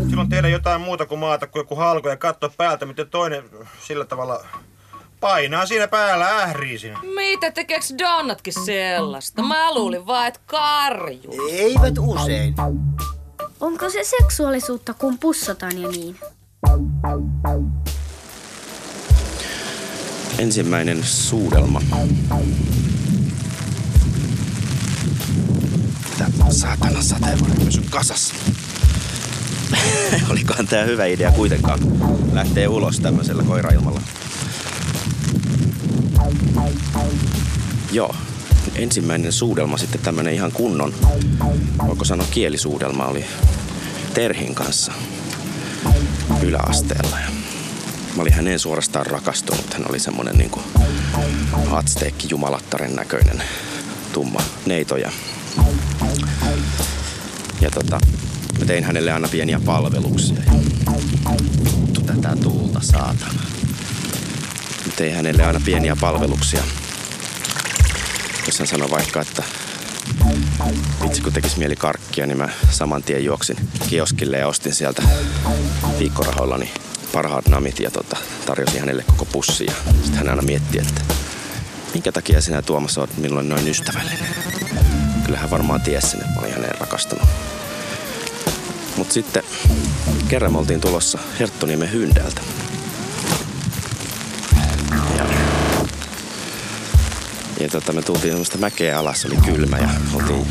Silloin 0.10 0.30
tehdä 0.30 0.48
jotain 0.48 0.82
muuta 0.82 1.06
kuin 1.06 1.20
maata 1.20 1.48
kuin 1.48 1.62
joku 1.62 1.76
halko 1.76 2.10
ja 2.10 2.18
katsoa 2.18 2.52
päältä, 2.58 2.86
miten 2.86 3.10
toinen 3.10 3.44
sillä 3.88 4.06
tavalla 4.06 4.46
painaa 5.24 5.66
siinä 5.66 5.88
päällä, 5.88 6.28
ährii 6.28 6.80
siinä. 6.80 7.00
Mitä 7.16 7.52
tekeeks 7.52 7.94
Donnatkin 8.00 8.54
sellaista? 8.66 9.44
Mä 9.44 9.74
luulin 9.74 10.08
vaan, 10.08 10.28
että 10.28 10.40
karju. 10.46 11.50
Eivät 11.52 11.96
usein. 12.00 12.56
Onko 13.60 13.90
se 13.90 14.04
seksuaalisuutta, 14.04 14.94
kun 14.94 15.18
pussataan 15.18 15.82
ja 15.82 15.88
niin? 15.88 16.20
Ensimmäinen 20.38 21.04
suudelma. 21.04 21.82
Mitä 26.10 26.32
saatana 26.50 27.02
sateenvarjo 27.02 27.56
pysy 27.66 27.82
kasassa? 27.90 28.36
Olikohan 30.32 30.68
tää 30.68 30.86
hyvä 30.86 31.06
idea 31.06 31.32
kuitenkaan 31.32 31.80
lähtee 32.34 32.68
ulos 32.68 33.00
tämmöisellä 33.00 33.44
koirailmalla? 33.44 34.02
Joo, 37.92 38.16
ensimmäinen 38.76 39.32
suudelma 39.32 39.78
sitten 39.78 40.02
tämmönen 40.02 40.34
ihan 40.34 40.52
kunnon, 40.52 40.94
voiko 41.88 42.06
sanoa 42.06 42.28
kielisuudelma, 42.32 43.06
oli 43.06 43.26
Terhin 44.14 44.56
kanssa 44.56 44.92
yläasteella. 46.42 47.18
Mä 48.16 48.22
olin 48.22 48.34
häneen 48.34 48.60
suorastaan 48.60 49.06
rakastunut. 49.06 49.74
Hän 49.74 49.90
oli 49.90 50.00
semmonen 50.00 50.38
niinku 50.38 50.60
hatsteekki 51.66 52.28
jumalattaren 52.30 52.96
näköinen 52.96 53.44
tumma 54.14 54.40
neito. 54.66 54.98
Ja, 54.98 55.12
ja 57.62 57.72
tota, 57.72 58.00
mä 58.60 58.66
tein 58.66 58.84
hänelle 58.84 59.12
aina 59.12 59.28
pieniä 59.28 59.60
palveluksia. 59.66 60.44
Vittu 61.82 62.02
tätä 62.02 62.36
tuulta, 62.44 62.80
saatana. 62.82 63.53
Tein 64.96 65.16
hänelle 65.16 65.44
aina 65.44 65.62
pieniä 65.66 65.96
palveluksia. 66.02 66.64
Jos 68.46 68.60
hän 68.60 68.68
sanoi 68.68 68.90
vaikka, 68.90 69.22
että 69.22 69.44
vitsi 71.04 71.22
kun 71.22 71.34
tekisi 71.34 71.60
mieli 71.60 71.76
karkkia, 71.76 72.26
niin 72.28 72.38
mä 72.38 72.50
saman 72.70 73.04
tien 73.04 73.26
juoksin 73.26 73.58
kioskille 73.90 74.38
ja 74.38 74.48
ostin 74.48 74.74
sieltä 74.74 75.04
viikkorahoillani 76.00 76.72
parhaat 77.14 77.48
namit 77.48 77.80
ja 77.80 77.92
tota, 77.92 78.18
tarjosin 78.46 78.80
hänelle 78.80 79.04
koko 79.08 79.26
pussi. 79.26 79.66
Ja 79.66 79.74
sitten 80.02 80.18
hän 80.18 80.30
aina 80.30 80.42
mietti, 80.42 80.80
että 80.80 81.02
minkä 81.94 82.12
takia 82.12 82.42
sinä 82.42 82.62
Tuomas 82.62 82.98
oot 82.98 83.18
minulle 83.18 83.44
noin 83.44 83.68
ystävällinen. 83.68 84.28
Kyllä 85.26 85.38
hän 85.38 85.52
varmaan 85.52 85.82
tiesi 85.82 86.18
että 86.18 86.30
mä 86.36 86.42
olin 86.42 86.54
häneen 86.54 86.80
rakastunut. 86.80 87.28
Mutta 88.98 89.14
sitten 89.14 89.44
kerran 90.28 90.52
me 90.52 90.58
oltiin 90.58 90.82
tulossa 90.82 91.20
Herttoniemen 91.40 91.92
hyndältä. 91.92 92.42
Ja 97.64 97.70
tota, 97.70 97.94
me 97.94 98.02
tultiin 98.02 98.32
semmoista 98.32 98.58
mäkeä 98.58 99.00
alas, 99.00 99.26
oli 99.26 99.36
kylmä 99.36 99.78
ja 99.78 99.90
oltiin 100.14 100.48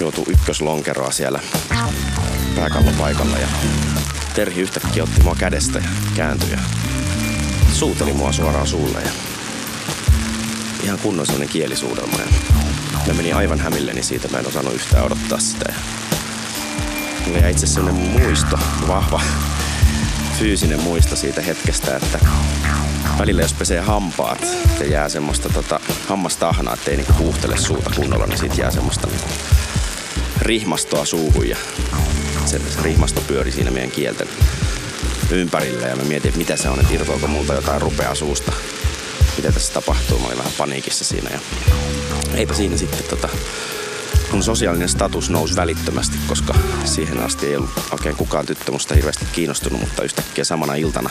joutu 0.00 0.24
ykköslonkeroa 0.28 1.10
siellä 1.10 1.40
pääkallon 2.56 2.94
paikalla. 2.94 3.38
Ja 3.38 3.48
Terhi 4.34 4.60
yhtäkkiä 4.60 5.02
otti 5.02 5.22
mua 5.22 5.34
kädestä 5.38 5.78
ja 5.78 5.88
kääntyi 6.16 6.50
ja 6.50 6.58
suuteli 7.72 8.12
mua 8.12 8.32
suoraan 8.32 8.66
suulle. 8.66 9.02
Ja 9.02 9.10
ihan 10.82 10.98
kunnon 10.98 11.26
sellainen 11.26 11.48
kielisuudelma. 11.48 12.18
Ja 12.18 12.26
mä 13.06 13.14
menin 13.14 13.36
aivan 13.36 13.60
hämilleni 13.60 14.02
siitä, 14.02 14.28
mä 14.28 14.38
en 14.38 14.48
osannut 14.48 14.74
yhtään 14.74 15.04
odottaa 15.04 15.38
sitä. 15.38 15.64
Ja 15.68 15.76
mulla 17.26 17.38
jäi 17.38 17.50
itse 17.50 17.66
sellainen 17.66 18.10
muisto, 18.10 18.58
vahva 18.88 19.20
fyysinen 20.38 20.80
muisto 20.80 21.16
siitä 21.16 21.42
hetkestä, 21.42 21.96
että 21.96 22.18
välillä 23.18 23.42
jos 23.42 23.52
pesee 23.52 23.80
hampaat 23.80 24.46
ja 24.80 24.86
jää 24.86 25.08
semmoista 25.08 25.48
tota, 25.48 25.80
hammastahnaa, 26.08 26.74
ettei 26.74 26.96
niinku 26.96 27.12
puuhtele 27.12 27.56
suuta 27.56 27.90
kunnolla, 27.96 28.26
niin 28.26 28.38
siitä 28.38 28.60
jää 28.60 28.70
semmoista 28.70 29.06
niinku 29.06 29.28
rihmastoa 30.42 31.04
suuhun 31.04 31.48
ja 31.48 31.56
se, 32.44 32.58
se 32.58 32.82
rihmasto 32.82 33.20
pyöri 33.20 33.52
siinä 33.52 33.70
meidän 33.70 33.90
kielten 33.90 34.28
ympärillä 35.30 35.86
ja 35.86 35.96
mä 35.96 36.02
mietin, 36.02 36.28
että 36.28 36.38
mitä 36.38 36.56
se 36.56 36.68
on, 36.68 36.80
että 36.80 36.94
irtoako 36.94 37.26
multa 37.26 37.54
jotain 37.54 37.82
rupeaa 37.82 38.14
suusta. 38.14 38.52
Mitä 39.36 39.52
tässä 39.52 39.72
tapahtuu, 39.72 40.18
mä 40.18 40.26
olin 40.26 40.38
vähän 40.38 40.52
paniikissa 40.58 41.04
siinä 41.04 41.30
ja 41.30 41.40
eipä 42.34 42.54
siinä 42.54 42.76
sitten 42.76 43.04
tota, 43.10 43.28
mun 44.32 44.42
sosiaalinen 44.42 44.88
status 44.88 45.30
nousi 45.30 45.56
välittömästi, 45.56 46.16
koska 46.28 46.54
siihen 46.84 47.20
asti 47.20 47.46
ei 47.46 47.56
ollut 47.56 47.70
oikein 47.90 48.16
kukaan 48.16 48.46
tyttö 48.46 48.72
musta 48.72 48.94
hirveästi 48.94 49.26
kiinnostunut, 49.32 49.80
mutta 49.80 50.02
yhtäkkiä 50.02 50.44
samana 50.44 50.74
iltana 50.74 51.10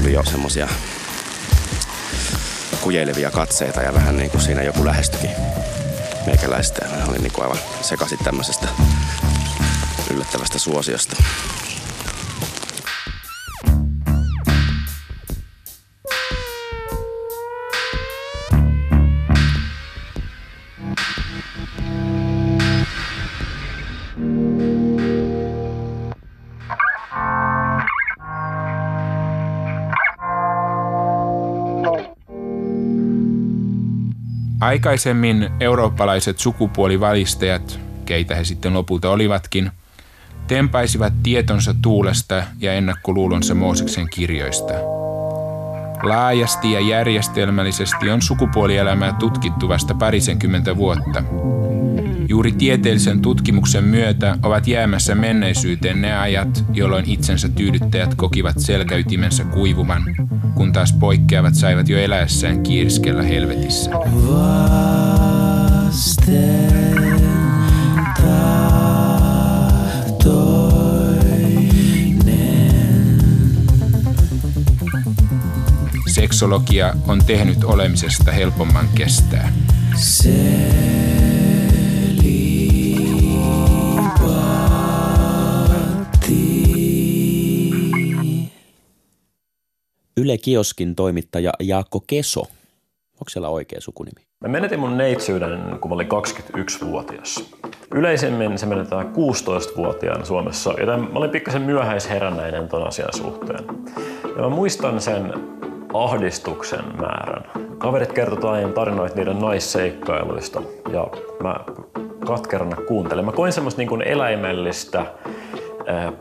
tuli 0.00 0.12
jo 0.12 0.24
semmosia 0.24 0.68
kujeilevia 2.80 3.30
katseita 3.30 3.82
ja 3.82 3.94
vähän 3.94 4.16
niin 4.16 4.30
kuin 4.30 4.40
siinä 4.40 4.62
joku 4.62 4.84
lähestyikin 4.84 5.30
meikäläistä. 6.26 6.86
Mä 6.86 7.04
olin 7.08 7.22
niin 7.22 7.32
kuin 7.32 7.42
aivan 7.42 7.58
sekaisin 7.80 8.18
tämmöisestä 8.18 8.68
yllättävästä 10.10 10.58
suosiosta. 10.58 11.16
Aikaisemmin 34.70 35.50
eurooppalaiset 35.60 36.38
sukupuolivalistajat, 36.38 37.80
keitä 38.04 38.34
he 38.34 38.44
sitten 38.44 38.74
lopulta 38.74 39.10
olivatkin, 39.10 39.70
tempaisivat 40.46 41.12
tietonsa 41.22 41.74
tuulesta 41.82 42.42
ja 42.60 42.72
ennakkoluulonsa 42.72 43.54
Mooseksen 43.54 44.06
kirjoista. 44.10 44.72
Laajasti 46.02 46.72
ja 46.72 46.80
järjestelmällisesti 46.80 48.10
on 48.10 48.22
sukupuolielämää 48.22 49.12
tutkittu 49.12 49.68
vasta 49.68 49.94
parisenkymmentä 49.94 50.76
vuotta. 50.76 51.22
Juuri 52.28 52.52
tieteellisen 52.52 53.22
tutkimuksen 53.22 53.84
myötä 53.84 54.36
ovat 54.42 54.66
jäämässä 54.66 55.14
menneisyyteen 55.14 56.02
ne 56.02 56.18
ajat, 56.18 56.64
jolloin 56.72 57.04
itsensä 57.10 57.48
tyydyttäjät 57.48 58.14
kokivat 58.14 58.58
selkäytimensä 58.58 59.44
kuivuman, 59.44 60.02
kun 60.60 60.72
taas 60.72 60.92
poikkeavat 60.92 61.54
saivat 61.54 61.88
jo 61.88 61.98
eläessään 61.98 62.62
kiiriskellä 62.62 63.22
helvetissä. 63.22 63.90
Seksologia 76.06 76.94
on 77.08 77.24
tehnyt 77.26 77.64
olemisesta 77.64 78.32
helpomman 78.32 78.88
kestää. 78.94 79.52
Yle 90.20 90.38
Kioskin 90.38 90.94
toimittaja 90.94 91.52
Jaakko 91.60 92.04
Keso. 92.06 92.40
Onko 92.40 93.28
siellä 93.28 93.48
oikea 93.48 93.80
sukunimi? 93.80 94.22
Mä 94.40 94.48
menetin 94.48 94.80
mun 94.80 94.98
neitsyyden, 94.98 95.78
kun 95.80 95.90
mä 95.90 95.94
olin 95.94 96.08
21-vuotias. 96.08 97.50
Yleisemmin 97.94 98.58
se 98.58 98.66
menetään 98.66 99.06
16-vuotiaan 99.06 100.26
Suomessa, 100.26 100.74
joten 100.80 101.00
mä 101.00 101.18
olin 101.18 101.30
pikkasen 101.30 101.62
myöhäisherännäinen 101.62 102.68
ton 102.68 102.86
asian 102.86 103.12
suhteen. 103.16 103.64
Ja 104.36 104.42
mä 104.42 104.48
muistan 104.48 105.00
sen 105.00 105.32
ahdistuksen 105.94 106.84
määrän. 107.00 107.50
Kaverit 107.78 108.12
kertovat 108.12 108.44
aina 108.44 108.68
tarinoita 108.68 109.16
niiden 109.16 109.38
naisseikkailuista 109.38 110.62
ja 110.92 111.08
mä 111.42 111.56
katkerana 112.26 112.76
kuuntelin. 112.76 113.24
Mä 113.24 113.32
koin 113.32 113.52
semmoista 113.52 113.82
niin 113.82 114.02
eläimellistä 114.02 115.06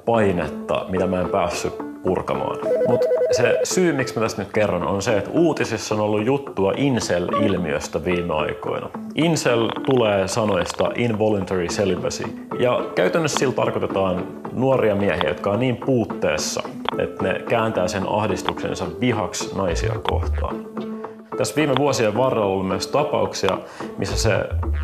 painetta, 0.06 0.86
mitä 0.90 1.08
mä 1.08 1.22
en 1.22 1.30
päässyt 1.30 1.89
purkamaan. 2.04 2.58
Mutta 2.88 3.08
se 3.32 3.60
syy, 3.64 3.94
miksi 3.94 4.16
mä 4.16 4.22
tästä 4.22 4.42
nyt 4.42 4.52
kerron, 4.54 4.88
on 4.88 5.02
se, 5.02 5.18
että 5.18 5.30
uutisissa 5.34 5.96
on 5.96 6.02
ollut 6.02 6.26
juttua 6.26 6.74
incel-ilmiöstä 6.78 8.06
viime 8.06 8.34
aikoina. 8.34 8.90
Incel 9.16 9.70
tulee 9.86 10.28
sanoista 10.28 10.92
involuntary 10.96 11.68
celibacy, 11.68 12.24
ja 12.60 12.90
käytännössä 12.96 13.40
sillä 13.40 13.54
tarkoitetaan 13.54 14.28
nuoria 14.54 14.96
miehiä, 14.96 15.30
jotka 15.30 15.52
on 15.52 15.60
niin 15.60 15.78
puutteessa, 15.78 16.64
että 16.98 17.24
ne 17.24 17.40
kääntää 17.50 17.88
sen 17.88 18.04
ahdistuksensa 18.10 18.86
vihaksi 19.00 19.56
naisia 19.56 19.94
kohtaan. 20.10 20.89
Tässä 21.40 21.56
viime 21.56 21.74
vuosien 21.78 22.18
varrella 22.18 22.46
on 22.46 22.52
ollut 22.52 22.68
myös 22.68 22.88
tapauksia, 22.88 23.58
missä 23.98 24.18
se 24.18 24.32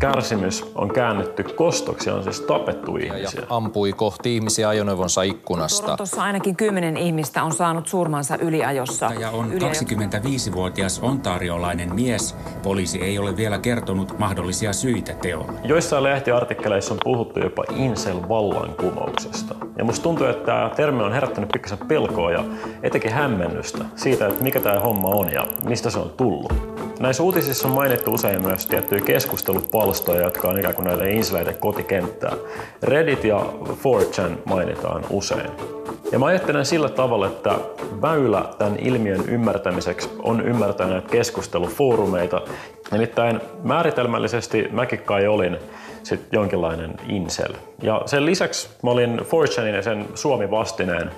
kärsimys 0.00 0.72
on 0.74 0.92
käännetty 0.92 1.42
kostoksi 1.42 2.10
on 2.10 2.22
siis 2.22 2.40
tapettu 2.40 2.96
ihmisiä. 2.96 3.40
Ja 3.40 3.46
ampui 3.50 3.92
kohti 3.92 4.36
ihmisiä 4.36 4.68
ajoneuvonsa 4.68 5.22
ikkunasta. 5.22 5.82
Torontossa 5.82 6.22
ainakin 6.22 6.56
kymmenen 6.56 6.96
ihmistä 6.96 7.42
on 7.42 7.52
saanut 7.52 7.88
surmansa 7.88 8.36
yliajossa. 8.36 9.10
Ja 9.20 9.30
on 9.30 9.52
25-vuotias 9.52 11.00
ontariolainen 11.00 11.94
mies. 11.94 12.36
Poliisi 12.62 13.02
ei 13.02 13.18
ole 13.18 13.36
vielä 13.36 13.58
kertonut 13.58 14.18
mahdollisia 14.18 14.72
syitä 14.72 15.12
teolle. 15.14 15.52
Joissain 15.64 16.04
lehtiartikkeleissa 16.04 16.94
on 16.94 17.00
puhuttu 17.04 17.40
jopa 17.40 17.64
incel-vallankumouksesta. 17.70 19.54
Ja 19.78 19.84
musta 19.84 20.02
tuntuu, 20.02 20.26
että 20.26 20.46
tämä 20.46 20.70
termi 20.76 21.02
on 21.02 21.12
herättänyt 21.12 21.50
pikkasen 21.52 21.78
pelkoa 21.78 22.32
ja 22.32 22.44
etenkin 22.82 23.12
hämmennystä 23.12 23.84
siitä, 23.96 24.26
että 24.26 24.44
mikä 24.44 24.60
tämä 24.60 24.80
homma 24.80 25.08
on 25.08 25.32
ja 25.32 25.46
mistä 25.64 25.90
se 25.90 25.98
on 25.98 26.10
tullut. 26.16 26.45
Näissä 27.00 27.22
uutisissa 27.22 27.68
on 27.68 27.74
mainittu 27.74 28.14
usein 28.14 28.42
myös 28.42 28.66
tiettyjä 28.66 29.00
keskustelupalstoja, 29.00 30.22
jotka 30.22 30.48
on 30.48 30.58
ikään 30.58 30.74
kuin 30.74 30.84
näille 30.84 31.10
inseleiden 31.10 31.54
kotikenttää. 31.54 32.32
Reddit 32.82 33.24
ja 33.24 33.46
4chan 33.62 34.30
mainitaan 34.44 35.04
usein. 35.10 35.50
Ja 36.12 36.18
mä 36.18 36.26
ajattelen 36.26 36.66
sillä 36.66 36.88
tavalla, 36.88 37.26
että 37.26 37.54
väylä 38.02 38.44
tämän 38.58 38.76
ilmiön 38.78 39.28
ymmärtämiseksi 39.28 40.10
on 40.22 40.40
ymmärtää 40.40 40.86
näitä 40.86 41.08
keskustelufoorumeita. 41.08 42.42
Nimittäin 42.92 43.40
määritelmällisesti 43.62 44.68
mäkin 44.72 44.98
kai 44.98 45.26
olin 45.26 45.58
sit 46.02 46.20
jonkinlainen 46.32 46.94
incel. 47.08 47.52
Ja 47.82 48.02
sen 48.06 48.26
lisäksi 48.26 48.68
mä 48.82 48.90
olin 48.90 49.20
4chanin 49.20 49.74
ja 49.74 49.82
sen 49.82 50.06
Suomi-vastineen 50.14 51.10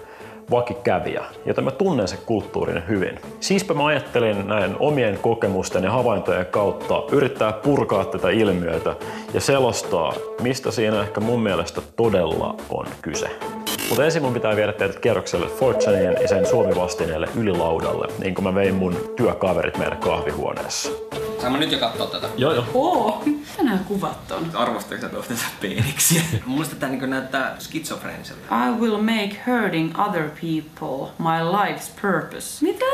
vakikävijä, 0.50 1.24
joten 1.46 1.64
mä 1.64 1.70
tunnen 1.70 2.08
sen 2.08 2.18
kulttuurin 2.26 2.82
hyvin. 2.88 3.20
Siispä 3.40 3.74
mä 3.74 3.86
ajattelin 3.86 4.48
näin 4.48 4.76
omien 4.78 5.18
kokemusten 5.18 5.84
ja 5.84 5.90
havaintojen 5.90 6.46
kautta 6.46 7.02
yrittää 7.12 7.52
purkaa 7.52 8.04
tätä 8.04 8.30
ilmiötä 8.30 8.96
ja 9.34 9.40
selostaa, 9.40 10.12
mistä 10.42 10.70
siinä 10.70 11.02
ehkä 11.02 11.20
mun 11.20 11.42
mielestä 11.42 11.80
todella 11.96 12.54
on 12.70 12.86
kyse. 13.02 13.30
Mutta 13.88 14.04
ensin 14.04 14.22
mun 14.22 14.34
pitää 14.34 14.56
viedä 14.56 14.72
teidät 14.72 14.98
kierrokselle 14.98 15.46
Fortuneen 15.46 16.16
ja 16.22 16.28
sen 16.28 16.46
Suomi-vastineelle 16.46 17.28
ylilaudalle, 17.36 18.08
niin 18.18 18.34
kuin 18.34 18.44
mä 18.44 18.54
vein 18.54 18.74
mun 18.74 18.96
työkaverit 19.16 19.78
meidän 19.78 19.98
kahvihuoneessa. 19.98 20.88
Saan 21.40 21.52
mä 21.52 21.58
nyt 21.58 21.72
jo 21.72 21.78
katsoa 21.78 22.06
tätä? 22.06 22.28
Joo, 22.36 22.52
joo. 22.52 22.64
Oo, 22.74 23.22
mitä 23.24 23.62
nämä 23.62 23.78
kuvat 23.88 24.30
on? 24.30 24.50
Arvostatko 24.54 25.02
sä 25.02 25.08
toistensa 25.08 25.46
peeniksi? 25.60 26.22
Mun 26.46 26.58
mielestä 26.58 26.76
tää 26.76 26.88
niin 26.88 27.10
näyttää 27.10 27.56
skitsofreeniselta. 27.58 28.66
I 28.66 28.70
will 28.80 29.02
make 29.02 29.36
hurting 29.46 29.98
other 30.00 30.22
people 30.22 31.08
my 31.18 31.52
life's 31.52 31.90
purpose. 32.02 32.64
Mitä? 32.64 32.84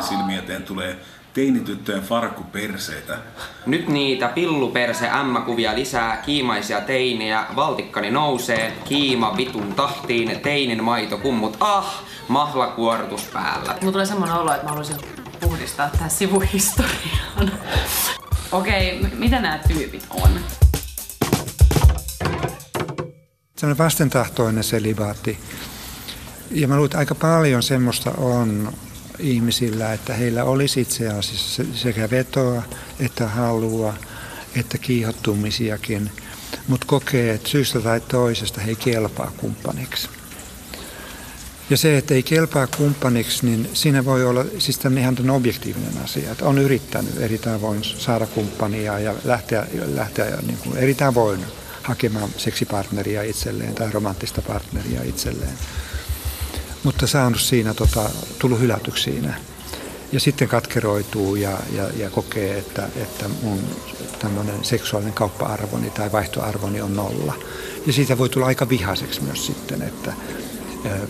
Silmiä 0.00 0.38
eteen 0.38 0.62
tulee 0.62 0.96
teinityttöjen 1.36 2.02
farkkuperseitä. 2.02 3.18
Nyt 3.66 3.88
niitä 3.88 4.28
pilluperse 4.28 5.08
M-kuvia 5.22 5.74
lisää, 5.74 6.16
kiimaisia 6.16 6.80
teinejä, 6.80 7.46
valtikkani 7.56 8.10
nousee, 8.10 8.72
kiima 8.84 9.36
vitun 9.36 9.74
tahtiin, 9.74 10.40
teinin 10.40 10.84
maito 10.84 11.18
kummut, 11.18 11.56
ah, 11.60 12.02
mahlakuortus 12.28 13.24
päällä. 13.24 13.74
Mulla 13.80 13.92
tulee 13.92 14.06
semmoinen 14.06 14.36
olo, 14.36 14.52
että 14.52 14.64
mä 14.64 14.68
haluaisin 14.68 14.96
puhdistaa 15.40 15.90
tähän 15.90 16.10
sivuhistoriaan. 16.10 17.52
Okei, 18.52 18.98
okay, 18.98 19.10
mitä 19.14 19.40
nämä 19.40 19.58
tyypit 19.68 20.06
on? 20.10 20.30
Sellainen 23.56 23.78
vastentahtoinen 23.78 24.64
selibaatti. 24.64 25.38
Ja 26.50 26.68
mä 26.68 26.74
luulen, 26.74 26.86
että 26.86 26.98
aika 26.98 27.14
paljon 27.14 27.62
semmoista 27.62 28.10
on 28.10 28.72
ihmisillä, 29.18 29.92
että 29.92 30.14
heillä 30.14 30.44
olisi 30.44 30.80
itse 30.80 31.08
asiassa 31.08 31.62
sekä 31.74 32.10
vetoa 32.10 32.62
että 33.00 33.28
halua 33.28 33.94
että 34.56 34.78
kiihottumisiakin, 34.78 36.10
mutta 36.68 36.86
kokee, 36.86 37.34
että 37.34 37.48
syystä 37.48 37.80
tai 37.80 38.00
toisesta 38.00 38.60
he 38.60 38.68
ei 38.68 38.76
kelpaa 38.76 39.32
kumppaniksi. 39.36 40.08
Ja 41.70 41.76
se, 41.76 41.96
että 41.96 42.14
ei 42.14 42.22
kelpaa 42.22 42.66
kumppaniksi, 42.66 43.46
niin 43.46 43.70
siinä 43.72 44.04
voi 44.04 44.24
olla 44.24 44.44
siis 44.58 44.80
ihan 44.98 45.30
objektiivinen 45.30 45.98
asia. 46.04 46.32
Että 46.32 46.44
on 46.44 46.58
yrittänyt 46.58 47.20
eri 47.20 47.38
tavoin 47.38 47.84
saada 47.84 48.26
kumppania 48.26 48.98
ja 48.98 49.14
lähteä, 49.24 49.66
lähteä 49.94 50.38
niin 50.46 50.58
kuin 50.58 50.76
eri 50.76 50.94
tavoin 50.94 51.40
hakemaan 51.82 52.30
seksipartneria 52.36 53.22
itselleen 53.22 53.74
tai 53.74 53.90
romanttista 53.90 54.42
partneria 54.42 55.02
itselleen. 55.02 55.58
Mutta 56.86 57.06
saanut 57.06 57.40
siinä, 57.40 57.74
tota, 57.74 58.10
tullut 58.38 58.60
hylätyksi 58.60 59.02
siinä. 59.02 59.34
Ja 60.12 60.20
sitten 60.20 60.48
katkeroituu 60.48 61.36
ja, 61.36 61.58
ja, 61.72 61.84
ja 61.96 62.10
kokee, 62.10 62.58
että, 62.58 62.88
että 62.96 63.28
mun 63.42 63.58
tämmöinen 64.18 64.64
seksuaalinen 64.64 65.14
kauppa-arvoni 65.14 65.90
tai 65.90 66.12
vaihtoarvoni 66.12 66.80
on 66.80 66.96
nolla. 66.96 67.34
Ja 67.86 67.92
siitä 67.92 68.18
voi 68.18 68.28
tulla 68.28 68.46
aika 68.46 68.68
vihaseksi 68.68 69.22
myös 69.22 69.46
sitten, 69.46 69.82
että 69.82 70.12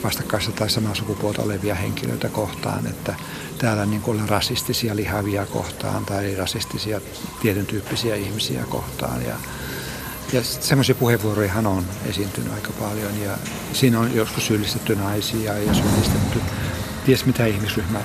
vastakkaista 0.05 0.53
tai 0.53 0.71
samaa 0.71 0.95
sukupuolta 0.95 1.43
olevia 1.43 1.75
henkilöitä 1.75 2.29
kohtaan, 2.29 2.87
että 2.87 3.15
täällä 3.59 3.87
niin 3.87 4.03
ollaan 4.07 4.29
rasistisia 4.29 4.97
lihavia 4.97 5.47
kohtaan 5.47 6.05
tai 6.05 6.35
rasistisia 6.35 7.01
tietyn 7.43 7.67
tyyppisiä 7.67 8.15
ihmisiä 8.15 8.65
kohtaan. 8.69 9.23
Ja, 9.23 9.37
ja 10.33 10.43
semmoisia 10.43 10.95
puheenvuoroja 10.95 11.53
on 11.55 11.85
esiintynyt 12.07 12.53
aika 12.53 12.73
paljon 12.81 13.21
ja 13.21 13.39
siinä 13.73 14.01
on 14.01 14.15
joskus 14.15 14.47
syyllistetty 14.47 14.97
naisia 14.97 15.59
ja 15.59 15.75
syyllistetty 15.75 16.41
ties 17.07 17.27
mitä 17.27 17.47
ihmisryhmää. 17.47 18.05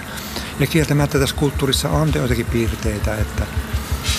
Ja 0.60 0.68
kieltämättä 0.68 1.20
tässä 1.20 1.36
kulttuurissa 1.36 1.90
on 1.90 2.12
joitakin 2.16 2.46
piirteitä, 2.46 3.16
että, 3.16 3.46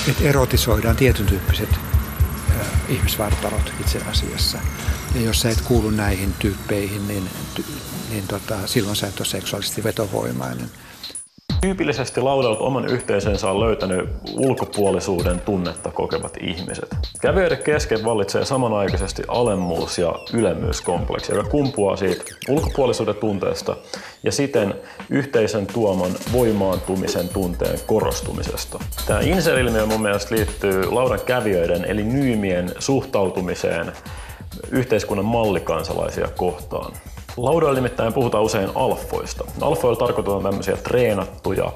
että 0.09 0.25
erotisoidaan 0.25 0.97
tietyn 0.97 1.27
tyyppiset 1.27 1.69
ihmisvartalot 2.89 3.73
itse 3.81 3.99
asiassa. 4.11 4.59
Ja 5.15 5.21
jos 5.21 5.41
sä 5.41 5.51
et 5.51 5.61
kuulu 5.61 5.91
näihin 5.91 6.35
tyyppeihin, 6.39 7.09
niin, 7.09 7.31
niin 8.11 8.29
tota, 8.29 8.67
silloin 8.67 8.97
sä 8.97 9.07
et 9.07 9.21
ole 9.21 9.29
seksuaalisesti 9.29 9.85
vetovoimainen. 9.85 10.71
Tyypillisesti 11.63 12.21
laudalta 12.21 12.61
oman 12.61 12.89
yhteisönsä 12.89 13.51
on 13.51 13.61
löytänyt 13.61 14.11
ulkopuolisuuden 14.37 15.41
tunnetta 15.41 15.91
kokevat 15.91 16.37
ihmiset. 16.41 16.97
Kävijöiden 17.21 17.63
kesken 17.63 18.05
vallitsee 18.05 18.45
samanaikaisesti 18.45 19.23
alemmuus- 19.29 19.99
ja 19.99 20.15
ylemmyyskompleksi, 20.33 21.33
joka 21.33 21.49
kumpuaa 21.49 21.97
siitä 21.97 22.25
ulkopuolisuuden 22.49 23.15
tunteesta 23.15 23.77
ja 24.23 24.33
siten 24.33 24.75
yhteisön 25.11 25.67
tuoman 25.67 26.11
voimaantumisen 26.33 27.29
tunteen 27.29 27.79
korostumisesta. 27.87 28.79
Tämä 29.07 29.21
insel-ilmiö 29.21 29.87
mun 29.87 30.03
mielestä 30.03 30.35
liittyy 30.35 30.91
laudan 30.91 31.21
kävijöiden 31.27 31.85
eli 31.85 32.03
nyymien 32.05 32.71
suhtautumiseen 32.79 33.93
yhteiskunnan 34.71 35.27
mallikansalaisia 35.27 36.29
kohtaan. 36.37 36.93
Laudoilla 37.37 37.75
nimittäin 37.75 38.13
puhutaan 38.13 38.45
usein 38.45 38.71
alfoista. 38.75 39.45
Alfoilla 39.61 39.99
tarkoitetaan 39.99 40.43
tämmöisiä 40.43 40.77
treenattuja, 40.77 41.73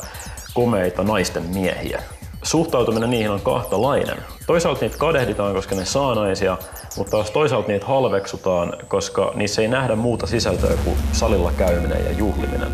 komeita 0.55 1.03
naisten 1.03 1.43
miehiä. 1.43 2.03
Suhtautuminen 2.43 3.11
niihin 3.11 3.31
on 3.31 3.41
kahtalainen. 3.41 4.17
Toisaalta 4.47 4.81
niitä 4.81 4.99
kadehditaan, 4.99 5.55
koska 5.55 5.75
ne 5.75 5.85
saa 5.85 6.15
naisia, 6.15 6.59
mutta 6.97 7.11
taas 7.11 7.31
toisaalta 7.31 7.69
niitä 7.69 7.87
halveksutaan, 7.87 8.73
koska 8.89 9.33
niissä 9.35 9.63
ei 9.63 9.69
nähdä 9.69 9.97
muuta 9.97 10.27
sisältöä 10.27 10.77
kuin 10.85 10.97
salilla 11.13 11.53
käyminen 11.59 12.05
ja 12.05 12.13
juhliminen. 12.13 12.69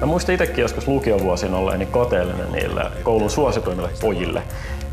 Mä 0.00 0.06
muistan 0.06 0.34
itsekin 0.34 0.62
joskus 0.62 0.88
lukiovuosina 0.88 1.58
olleeni 1.58 1.86
kateellinen 1.86 2.52
niille 2.52 2.84
koulun 3.02 3.30
suosituimmille 3.30 3.90
pojille, 4.00 4.42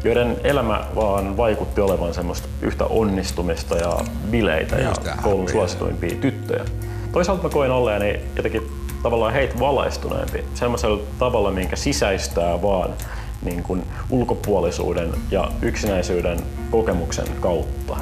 joiden 0.03 0.37
elämä 0.43 0.85
vaan 0.95 1.37
vaikutti 1.37 1.81
olevan 1.81 2.13
semmoista 2.13 2.47
yhtä 2.61 2.85
onnistumista 2.85 3.75
ja 3.75 3.97
bileitä 4.31 4.75
ja 4.75 4.93
koulun 5.23 5.49
suosituimpia 5.49 6.15
tyttöjä. 6.21 6.65
Toisaalta 7.13 7.43
mä 7.43 7.49
koin 7.49 7.71
olleeni 7.71 8.19
jotenkin 8.35 8.71
tavallaan 9.03 9.33
heitä 9.33 9.59
valaistuneempi 9.59 10.43
semmoisella 10.53 11.03
tavalla, 11.19 11.51
minkä 11.51 11.75
sisäistää 11.75 12.61
vaan 12.61 12.93
niin 13.41 13.63
kuin 13.63 13.83
ulkopuolisuuden 14.09 15.11
ja 15.31 15.51
yksinäisyyden 15.61 16.39
kokemuksen 16.71 17.27
kautta. 17.39 17.97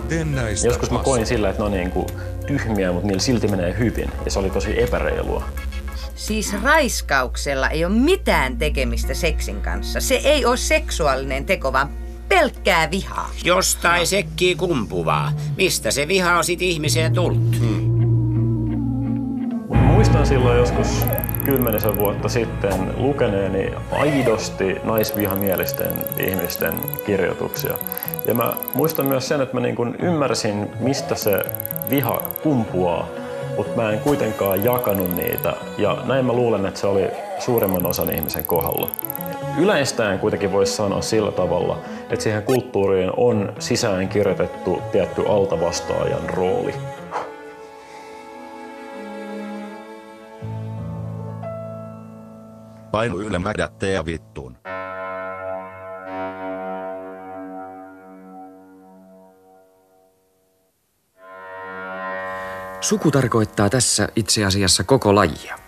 Joskus 0.65 0.91
mä 0.91 0.99
koin 0.99 1.25
sillä, 1.25 1.49
että 1.49 1.61
ne 1.61 1.65
on 1.65 1.71
niin 1.71 1.91
kuin 1.91 2.07
tyhmiä, 2.47 2.91
mutta 2.91 3.07
niillä 3.07 3.21
silti 3.21 3.47
menee 3.47 3.75
hyvin 3.79 4.09
ja 4.25 4.31
se 4.31 4.39
oli 4.39 4.49
tosi 4.49 4.81
epäreilua. 4.81 5.43
Siis 6.15 6.53
raiskauksella 6.63 7.69
ei 7.69 7.85
ole 7.85 7.93
mitään 7.93 8.57
tekemistä 8.57 9.13
seksin 9.13 9.61
kanssa. 9.61 9.99
Se 10.01 10.15
ei 10.15 10.45
ole 10.45 10.57
seksuaalinen 10.57 11.45
teko, 11.45 11.73
vaan 11.73 11.89
pelkkää 12.29 12.91
vihaa. 12.91 13.29
Jostain 13.43 14.07
sekkii 14.07 14.55
kumpuvaa. 14.55 15.31
Mistä 15.57 15.91
se 15.91 16.07
viha 16.07 16.37
on 16.37 16.43
sit 16.43 16.61
ihmiseen 16.61 17.13
tullut? 17.13 17.59
Hmm. 17.59 17.90
Silloin 20.31 20.57
joskus 20.57 21.05
kymmenisen 21.45 21.97
vuotta 21.97 22.29
sitten 22.29 22.93
lukeneeni 22.97 23.73
aidosti 23.91 24.77
naisvihamielisten 24.83 25.93
ihmisten 26.19 26.73
kirjoituksia. 27.05 27.73
Ja 28.27 28.33
mä 28.33 28.53
muistan 28.73 29.05
myös 29.05 29.27
sen, 29.27 29.41
että 29.41 29.55
mä 29.55 29.61
niin 29.61 29.75
kuin 29.75 29.95
ymmärsin, 29.99 30.71
mistä 30.79 31.15
se 31.15 31.45
viha 31.89 32.21
kumpuaa 32.43 33.07
mutta 33.57 33.81
mä 33.81 33.91
en 33.91 33.99
kuitenkaan 33.99 34.63
jakanut 34.63 35.15
niitä. 35.15 35.53
Ja 35.77 35.97
näin 36.05 36.25
mä 36.25 36.33
luulen, 36.33 36.65
että 36.65 36.79
se 36.79 36.87
oli 36.87 37.07
suurimman 37.39 37.85
osan 37.85 38.15
ihmisen 38.15 38.45
kohdalla. 38.45 38.89
Yleistäen 39.59 40.19
kuitenkin 40.19 40.51
voisi 40.51 40.73
sanoa 40.73 41.01
sillä 41.01 41.31
tavalla, 41.31 41.81
että 42.09 42.23
siihen 42.23 42.43
kulttuuriin 42.43 43.11
on 43.17 43.53
sisään 43.59 44.09
kirjoitettu 44.09 44.81
tietty 44.91 45.23
altavastaajan 45.27 46.29
rooli. 46.29 46.73
Painu 52.91 53.19
ylemmädätte 53.19 53.91
ja 53.91 54.05
vittuun. 54.05 54.57
Suku 62.81 63.11
tarkoittaa 63.11 63.69
tässä 63.69 64.09
itse 64.15 64.45
asiassa 64.45 64.83
koko 64.83 65.15
lajia. 65.15 65.59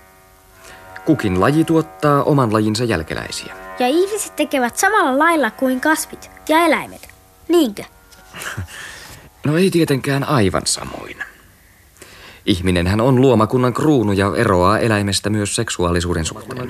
Kukin 1.05 1.39
laji 1.39 1.63
tuottaa 1.63 2.23
oman 2.23 2.53
lajinsa 2.53 2.83
jälkeläisiä. 2.83 3.55
Ja 3.79 3.87
ihmiset 3.87 4.35
tekevät 4.35 4.77
samalla 4.77 5.19
lailla 5.19 5.51
kuin 5.51 5.81
kasvit 5.81 6.31
ja 6.49 6.59
eläimet. 6.59 7.09
Niinkö? 7.47 7.83
No 9.45 9.57
ei 9.57 9.71
tietenkään 9.71 10.23
aivan 10.23 10.61
samoin. 10.65 11.32
Ihminenhän 12.45 13.01
on 13.01 13.21
luomakunnan 13.21 13.73
kruunu 13.73 14.11
ja 14.11 14.31
eroaa 14.35 14.79
eläimestä 14.79 15.29
myös 15.29 15.55
seksuaalisuuden 15.55 16.25
suhteen. 16.25 16.69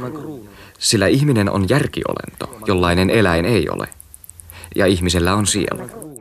Sillä 0.80 1.07
ihminen 1.07 1.49
on 1.49 1.69
järkiolento, 1.69 2.59
jollainen 2.67 3.09
eläin 3.09 3.45
ei 3.45 3.69
ole. 3.69 3.88
Ja 4.76 4.86
ihmisellä 4.86 5.36
on 5.36 5.47
sielu. 5.47 6.13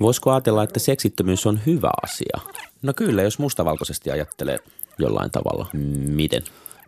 Voisiko 0.00 0.30
ajatella, 0.30 0.62
että 0.62 0.78
seksittömyys 0.78 1.46
on 1.46 1.60
hyvä 1.66 1.90
asia? 2.02 2.38
No 2.82 2.92
kyllä, 2.96 3.22
jos 3.22 3.38
mustavalkoisesti 3.38 4.10
ajattelee 4.10 4.58
jollain 4.98 5.30
tavalla. 5.30 5.66
Miten? 6.06 6.42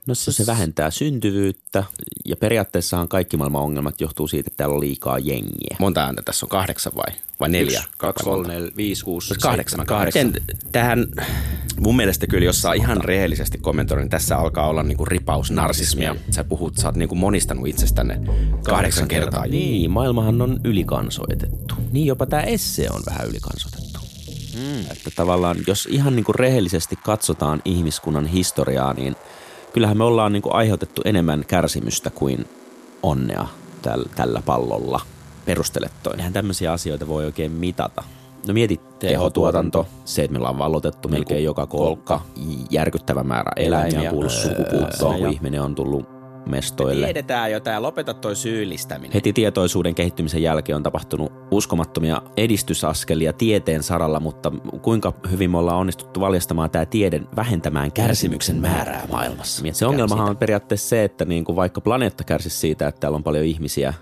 No 0.07 0.15
se, 0.15 0.33
se 0.33 0.47
vähentää 0.47 0.91
syntyvyyttä 0.91 1.85
ja 2.25 2.37
periaatteessahan 2.37 3.09
kaikki 3.09 3.37
maailman 3.37 3.63
ongelmat 3.63 4.01
johtuu 4.01 4.29
siitä, 4.29 4.49
että 4.49 4.57
täällä 4.57 4.75
on 4.75 4.81
liikaa 4.81 5.19
jengiä. 5.19 5.77
Monta 5.79 6.05
ääntä 6.05 6.23
tässä 6.23 6.47
on? 6.47 6.51
Kahdeksan 6.51 6.93
vai? 6.97 7.15
Vai 7.41 7.49
neljä? 7.49 7.79
Yksi, 7.79 7.91
kaksi, 7.97 8.25
kolme, 8.25 8.49
neljä, 8.49 8.71
viisi, 8.77 9.05
kuusi, 9.05 9.35
kahdeksan. 9.35 9.87
kahdeksan. 9.87 10.33
tähän 10.73 11.07
mun 11.81 11.97
mielestä 11.97 12.27
kyllä, 12.27 12.45
jos 12.45 12.63
saa 12.63 12.73
ihan 12.73 13.05
rehellisesti 13.05 13.59
kommentoida, 13.59 14.01
niin 14.01 14.11
tässä 14.11 14.39
alkaa 14.39 14.69
olla 14.69 14.83
niinku 14.83 15.05
ripaus 15.05 15.51
narsismia. 15.51 16.17
Sä 16.31 16.45
puhut, 16.45 16.77
sä 16.77 16.89
oot 16.89 16.97
niinku 16.97 17.15
monistanut 17.15 17.69
itsestänne 17.69 18.21
kahdeksan 18.65 19.09
kertaa. 19.09 19.47
Niin, 19.47 19.91
maailmahan 19.91 20.43
on 20.43 20.61
ylikansoitettu. 20.65 21.75
Niin 21.93 22.07
jopa 22.07 22.27
tämä 22.27 22.43
esse 22.43 22.91
on 22.91 23.03
vähän 23.07 23.29
ylikansoitettu. 23.29 24.01
Mm. 24.55 24.81
Että 24.81 25.11
tavallaan, 25.17 25.57
jos 25.67 25.89
ihan 25.91 26.17
niinku 26.17 26.33
rehellisesti 26.33 26.97
katsotaan 26.97 27.63
ihmiskunnan 27.65 28.27
historiaa, 28.27 28.95
niin– 28.95 29.17
kyllähän 29.75 29.99
me 29.99 30.05
ollaan 30.05 30.33
niin 30.33 30.43
kuin 30.43 30.55
aiheutettu 30.55 31.03
enemmän 31.05 31.45
kärsimystä 31.49 32.11
kuin 32.11 32.47
onnea 33.03 33.47
täl, 33.83 34.05
tällä 34.17 34.43
pallolla. 34.47 35.01
Perustele 35.45 35.91
toi. 36.03 36.13
Eihän 36.17 36.33
tämmöisiä 36.33 36.73
asioita 36.73 37.09
voi 37.09 37.25
oikein 37.25 37.53
mitata. 37.53 38.05
No 38.47 38.55
mieti 38.55 38.81
tehotuotanto, 38.99 39.87
se, 40.05 40.25
että 40.25 40.33
meillä 40.33 40.49
on 40.49 40.59
vallotettu 40.59 41.09
melkein 41.09 41.45
joka 41.45 41.67
kolkka, 41.67 42.21
järkyttävä 42.71 43.23
määrä 43.23 43.53
eläimiä, 43.57 44.11
kuullut 44.11 44.33
sukupuuttoon, 44.33 45.19
kun 45.19 45.29
ihminen 45.29 45.63
on 45.63 45.75
tullut 45.75 46.14
mestoille. 46.47 47.01
Me 47.01 47.07
tiedetään 47.07 47.53
jo 47.53 47.61
tämä, 47.61 47.83
lopeta 47.83 48.15
toi 48.15 48.37
syyllistäminen. 48.37 49.13
Heti 49.15 49.33
tietoisuuden 49.33 49.95
kehittymisen 49.95 50.43
jälkeen 50.43 50.77
on 50.77 50.83
tapahtunut 50.83 51.33
uskomattomia 51.51 52.23
edistysaskelia 52.37 53.33
tieteen 53.33 53.83
saralla, 53.83 54.21
mutta 54.21 54.53
kuinka 54.83 55.13
hyvin 55.31 55.51
me 55.51 55.59
ollaan 55.59 55.79
onnistuttu 55.79 56.21
valjastamaan 56.21 56.71
tämä 56.71 56.87
tiede 56.87 57.21
vähentämään 57.37 57.93
kärsimyksen 57.93 58.57
määrää 58.57 59.07
maailmassa. 59.11 59.65
Se 59.73 59.87
ongelmahan 59.87 60.31
on 60.31 60.37
periaatteessa 60.37 60.89
se, 60.89 61.05
että 61.05 61.25
niin 61.25 61.45
kuin 61.45 61.57
vaikka 61.57 61.81
planeetta 61.81 62.25
kärsisi 62.25 62.59
siitä, 62.59 62.89
että 62.89 63.01
täällä 63.01 63.17
on 63.17 63.25
paljon 63.25 63.45
ihmisiä, 63.45 63.95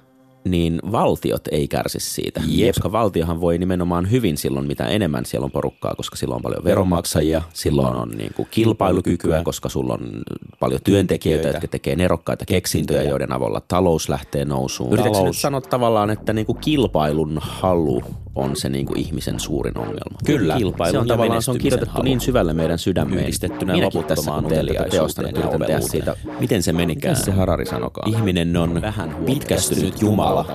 niin 0.45 0.80
valtiot 0.93 1.49
ei 1.51 1.68
kärsi 1.68 2.01
siitä. 2.01 2.40
Jep. 2.47 2.74
Koska 2.74 2.93
valtiohan 2.93 3.40
voi 3.40 3.59
nimenomaan 3.59 4.11
hyvin 4.11 4.36
silloin, 4.36 4.66
mitä 4.66 4.86
enemmän 4.86 5.26
siellä 5.26 5.45
on 5.45 5.51
porukkaa, 5.51 5.95
koska 5.97 6.16
silloin 6.16 6.36
on 6.36 6.43
paljon 6.43 6.64
veronmaksajia, 6.64 7.43
silloin 7.53 7.97
on 7.97 8.09
niin 8.09 8.34
kuin 8.34 8.49
kilpailukykyä, 8.51 9.43
koska 9.45 9.68
sulla 9.68 9.95
on 9.95 10.22
paljon 10.61 10.80
työntekijöitä, 10.84 11.49
jotka 11.49 11.68
tekee 11.68 11.97
nerokkaita 11.97 12.45
keksintöjä, 12.45 13.03
joiden 13.03 13.32
avulla 13.32 13.62
talous 13.68 14.09
lähtee 14.09 14.45
nousuun. 14.45 14.93
Yritätkö 14.93 15.22
nyt 15.22 15.36
sanoa 15.36 15.61
tavallaan, 15.61 16.11
että 16.11 16.32
niin 16.32 16.47
kuin 16.47 16.59
kilpailun 16.59 17.38
halu 17.43 18.03
on 18.35 18.57
se 18.57 18.68
niin 18.68 18.87
kuin 18.87 18.99
ihmisen 18.99 19.41
suurin 19.41 19.78
ongelma? 19.78 20.18
Kyllä. 20.26 20.57
Kilpailun 20.57 20.93
se 20.93 20.99
on 20.99 21.07
tavallaan 21.07 21.43
se 21.43 21.51
on 21.51 21.59
kirjoitettu 21.59 21.93
halu. 21.93 22.05
niin 22.05 22.20
syvälle 22.20 22.53
meidän 22.53 22.78
sydämeen. 22.78 23.20
Yhdistettynä 23.20 23.80
loputtomaan 23.80 24.45
teosta, 24.91 25.22
yritän 25.22 25.61
tehdä 25.61 25.80
siitä. 25.80 26.16
Miten 26.41 26.62
se 26.62 26.72
menikään? 26.72 27.12
Miten 27.12 27.24
se 27.24 27.33
Harari 27.33 27.66
sanokaa? 27.66 28.05
Ihminen 28.07 28.57
on 28.57 28.83
vähän 28.83 29.16
pitkästynyt 29.26 30.03
Jumala 30.03 30.47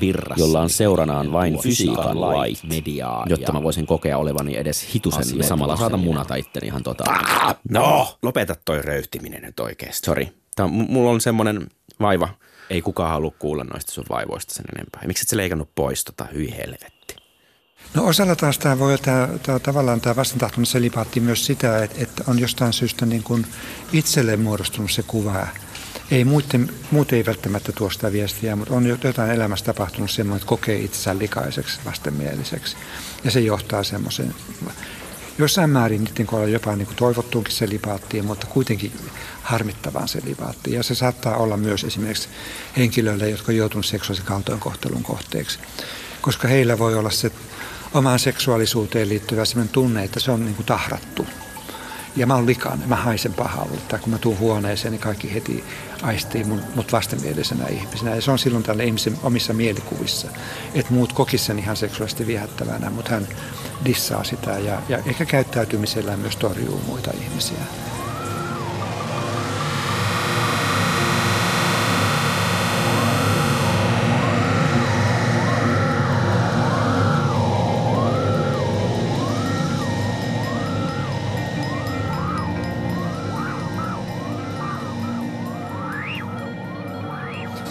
virrassa, 0.00 0.44
jolla 0.44 0.60
on 0.60 0.70
seuranaan 0.70 1.32
vain 1.32 1.58
fysiikan 1.58 2.20
lait, 2.20 2.58
mediaa, 2.68 3.26
jotta 3.28 3.52
mä 3.52 3.62
voisin 3.62 3.86
kokea 3.86 4.18
olevani 4.18 4.56
edes 4.56 4.94
hitusen 4.94 5.44
samalla 5.44 5.76
saata 5.76 5.96
munata 5.96 6.34
itteni 6.34 6.66
ihan 6.66 6.82
tota. 6.82 7.04
No, 7.70 8.06
lopeta 8.22 8.56
toi 8.64 8.82
röyhtiminen 8.82 9.42
nyt 9.42 9.60
oikeesti. 9.60 10.06
Sori. 10.06 10.32
Mulla 10.68 11.10
on 11.10 11.20
semmonen 11.20 11.66
vaiva. 12.00 12.28
Ei 12.70 12.82
kukaan 12.82 13.10
halua 13.10 13.32
kuulla 13.38 13.64
noista 13.64 13.92
sun 13.92 14.04
vaivoista 14.10 14.54
sen 14.54 14.64
enempää. 14.76 15.02
Miksi 15.06 15.24
et 15.24 15.28
sä 15.28 15.36
leikannut 15.36 15.74
pois 15.74 16.04
tota, 16.04 16.26
hyi 16.34 16.54
helvetti? 16.56 17.16
No 17.94 18.06
osalla 18.06 18.36
taas 18.36 18.58
tämä 18.58 18.78
voi 18.78 18.98
tämä, 18.98 19.28
tämä 19.42 19.58
tavallaan 19.58 20.00
tämä 20.00 20.16
vastentahtoinen 20.16 20.66
selipaatti 20.66 21.20
myös 21.20 21.46
sitä, 21.46 21.84
että, 21.84 22.02
että 22.02 22.24
on 22.26 22.38
jostain 22.38 22.72
syystä 22.72 23.06
niin 23.06 23.22
kuin 23.22 23.46
itselle 23.92 24.36
muodostunut 24.36 24.90
se 24.90 25.02
kuva, 25.02 25.46
ei 26.10 26.24
muuten, 26.24 26.70
muut 26.90 27.12
ei 27.12 27.26
välttämättä 27.26 27.72
tuo 27.72 27.90
sitä 27.90 28.12
viestiä, 28.12 28.56
mutta 28.56 28.74
on 28.74 28.86
jotain 28.86 29.30
elämässä 29.30 29.64
tapahtunut 29.64 30.10
semmoinen, 30.10 30.36
että 30.36 30.48
kokee 30.48 30.78
itsensä 30.78 31.18
likaiseksi, 31.18 31.80
vastenmieliseksi. 31.84 32.76
Ja 33.24 33.30
se 33.30 33.40
johtaa 33.40 33.84
semmoiseen, 33.84 34.34
jossain 35.38 35.70
määrin 35.70 36.04
niiden 36.04 36.26
kohdalla 36.26 36.52
jopa 36.52 36.76
niin 36.76 36.86
kuin 36.86 36.96
toivottuunkin 36.96 37.54
selipaattiin, 37.54 38.24
mutta 38.24 38.46
kuitenkin 38.46 38.92
harmittavaan 39.48 40.08
selipaattiin. 40.08 40.76
Ja 40.76 40.82
se 40.82 40.94
saattaa 40.94 41.36
olla 41.36 41.56
myös 41.56 41.84
esimerkiksi 41.84 42.28
henkilöille, 42.76 43.30
jotka 43.30 43.52
on 43.52 43.56
joutunut 43.56 43.86
seksuaalisen 43.86 44.26
kaltoinkohtelun 44.26 45.02
kohteeksi. 45.02 45.58
Koska 46.20 46.48
heillä 46.48 46.78
voi 46.78 46.94
olla 46.94 47.10
se 47.10 47.32
omaan 47.94 48.18
seksuaalisuuteen 48.18 49.08
liittyvä 49.08 49.44
sellainen 49.44 49.72
tunne, 49.72 50.04
että 50.04 50.20
se 50.20 50.30
on 50.30 50.44
niin 50.44 50.54
kuin 50.54 50.66
tahrattu 50.66 51.26
ja 52.16 52.26
mä 52.26 52.34
oon 52.34 52.46
likainen, 52.46 52.88
mä 52.88 52.96
haisen 52.96 53.34
pahalta. 53.34 53.98
Kun 53.98 54.12
mä 54.12 54.18
tuun 54.18 54.38
huoneeseen, 54.38 54.92
niin 54.92 55.00
kaikki 55.00 55.34
heti 55.34 55.64
aistii 56.02 56.44
mun, 56.44 56.60
mut 56.74 56.92
vastenmielisenä 56.92 57.66
ihmisenä. 57.66 58.14
Ja 58.14 58.22
se 58.22 58.30
on 58.30 58.38
silloin 58.38 58.64
tälle 58.64 58.84
ihmisen 58.84 59.18
omissa 59.22 59.52
mielikuvissa. 59.52 60.28
Että 60.74 60.92
muut 60.92 61.12
kokis 61.12 61.46
sen 61.46 61.58
ihan 61.58 61.76
seksuaalisesti 61.76 62.26
viehättävänä, 62.26 62.90
mutta 62.90 63.10
hän 63.10 63.28
dissaa 63.84 64.24
sitä 64.24 64.50
ja, 64.50 64.82
ja 64.88 64.98
ehkä 65.06 65.24
käyttäytymisellään 65.24 66.18
myös 66.18 66.36
torjuu 66.36 66.82
muita 66.86 67.10
ihmisiä. 67.24 67.58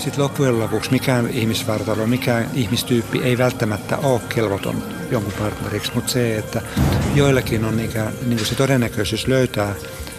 Sitten 0.08 0.24
loppujen 0.24 0.60
lopuksi 0.60 0.92
mikään 0.92 1.30
ihmisvartalo, 1.30 2.08
mikään 2.08 2.50
ihmistyyppi 2.54 3.24
ei 3.24 3.38
välttämättä 3.38 3.98
ole 3.98 4.22
kelvoton 4.36 4.84
jonkun 5.12 5.34
partneriksi, 5.34 5.92
mutta 5.96 6.12
se, 6.12 6.38
että 6.38 6.62
joillakin 7.16 7.66
on 7.66 7.80
ikään, 7.80 8.14
niin 8.26 8.38
kuin 8.38 8.46
se 8.46 8.56
todennäköisyys 8.56 9.28
löytää 9.28 9.76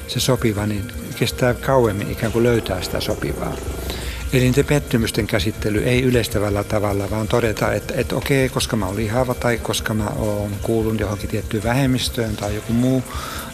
se 0.09 0.21
sopiva, 0.21 0.67
niin 0.67 0.93
kestää 1.19 1.55
kauemmin 1.55 2.11
ikään 2.11 2.33
kuin 2.33 2.43
löytää 2.43 2.83
sitä 2.83 3.01
sopivaa. 3.01 3.53
Eli 4.33 4.45
niiden 4.45 4.65
pettymysten 4.65 5.27
käsittely 5.27 5.83
ei 5.85 6.03
yleistävällä 6.03 6.65
tavalla, 6.65 7.11
vaan 7.11 7.29
todeta, 7.29 7.73
että, 7.73 7.95
että 7.95 8.17
okei, 8.17 8.49
koska 8.49 8.77
mä 8.77 8.87
olen 8.87 8.97
lihava 8.97 9.35
tai 9.35 9.59
koska 9.59 9.95
mä 9.95 10.09
olen 10.17 10.51
kuulun 10.63 10.99
johonkin 10.99 11.31
tiettyyn 11.31 11.65
vähemmistöön 11.65 12.37
tai 12.37 12.55
joku 12.55 12.73
muu, 12.73 13.03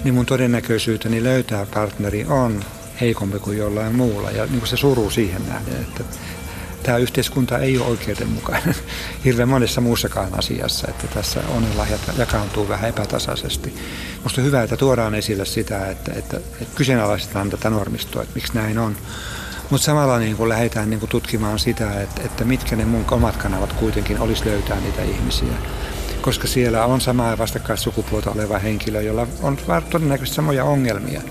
niin 0.05 0.15
mun 0.15 0.27
todennäköisyyteni 0.27 1.25
löytää 1.25 1.67
partneri 1.75 2.27
on 2.29 2.65
heikompi 3.01 3.39
kuin 3.39 3.59
jollain 3.59 3.95
muulla. 3.95 4.31
Ja 4.31 4.47
niin 4.47 4.59
kuin 4.59 4.69
se 4.69 4.77
suru 4.77 5.11
siihen 5.11 5.49
nähden, 5.49 5.81
että 5.81 6.05
tämä 6.83 6.99
yhteiskunta 6.99 7.59
ei 7.59 7.79
ole 7.79 7.87
oikeudenmukainen 7.87 8.75
hirveän 9.25 9.49
monessa 9.49 9.81
muussakaan 9.81 10.39
asiassa, 10.39 10.89
että 10.91 11.07
tässä 11.07 11.41
onnenlahjat 11.49 12.01
jakaantuu 12.19 12.69
vähän 12.69 12.91
epätasaisesti. 12.91 13.75
Minusta 14.17 14.41
on 14.41 14.47
hyvä, 14.47 14.63
että 14.63 14.77
tuodaan 14.77 15.15
esille 15.15 15.45
sitä, 15.45 15.91
että, 15.91 16.13
että, 16.17 16.37
että 16.37 16.75
kyseenalaistetaan 16.75 17.51
tätä 17.51 17.71
normistoa, 17.71 18.23
että 18.23 18.35
miksi 18.35 18.55
näin 18.55 18.79
on. 18.79 18.97
Mutta 19.71 19.85
samalla 19.85 20.19
niin 20.19 20.37
kun 20.37 20.49
lähdetään 20.49 20.91
niin 20.91 21.01
kun 21.01 21.09
tutkimaan 21.09 21.59
sitä, 21.59 22.01
että, 22.01 22.23
että 22.25 22.45
mitkä 22.45 22.77
ne 22.77 22.85
mun 22.85 23.05
omat 23.11 23.37
kanavat 23.37 23.73
kuitenkin 23.73 24.19
olisi 24.19 24.47
löytää 24.47 24.81
niitä 24.81 25.03
ihmisiä. 25.03 25.55
koska 26.23 26.47
siellä 26.47 26.85
on 26.85 27.01
samaa 27.01 27.39
vastakkaissukupuolta 27.39 28.31
oleva 28.31 28.59
henkilö, 28.59 29.03
jolla 29.03 29.27
on 29.43 29.59
todennäköisesti 29.91 30.37
samoja 30.37 30.65
ongelmia. 30.65 31.23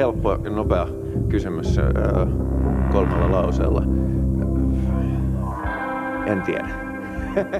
Helppo 0.00 0.38
ja 0.44 0.50
nopea 0.50 0.86
kysymys 1.28 1.76
kolmella 2.92 3.32
lauseella. 3.32 3.82
En 6.26 6.42
tiedä. 6.42 6.68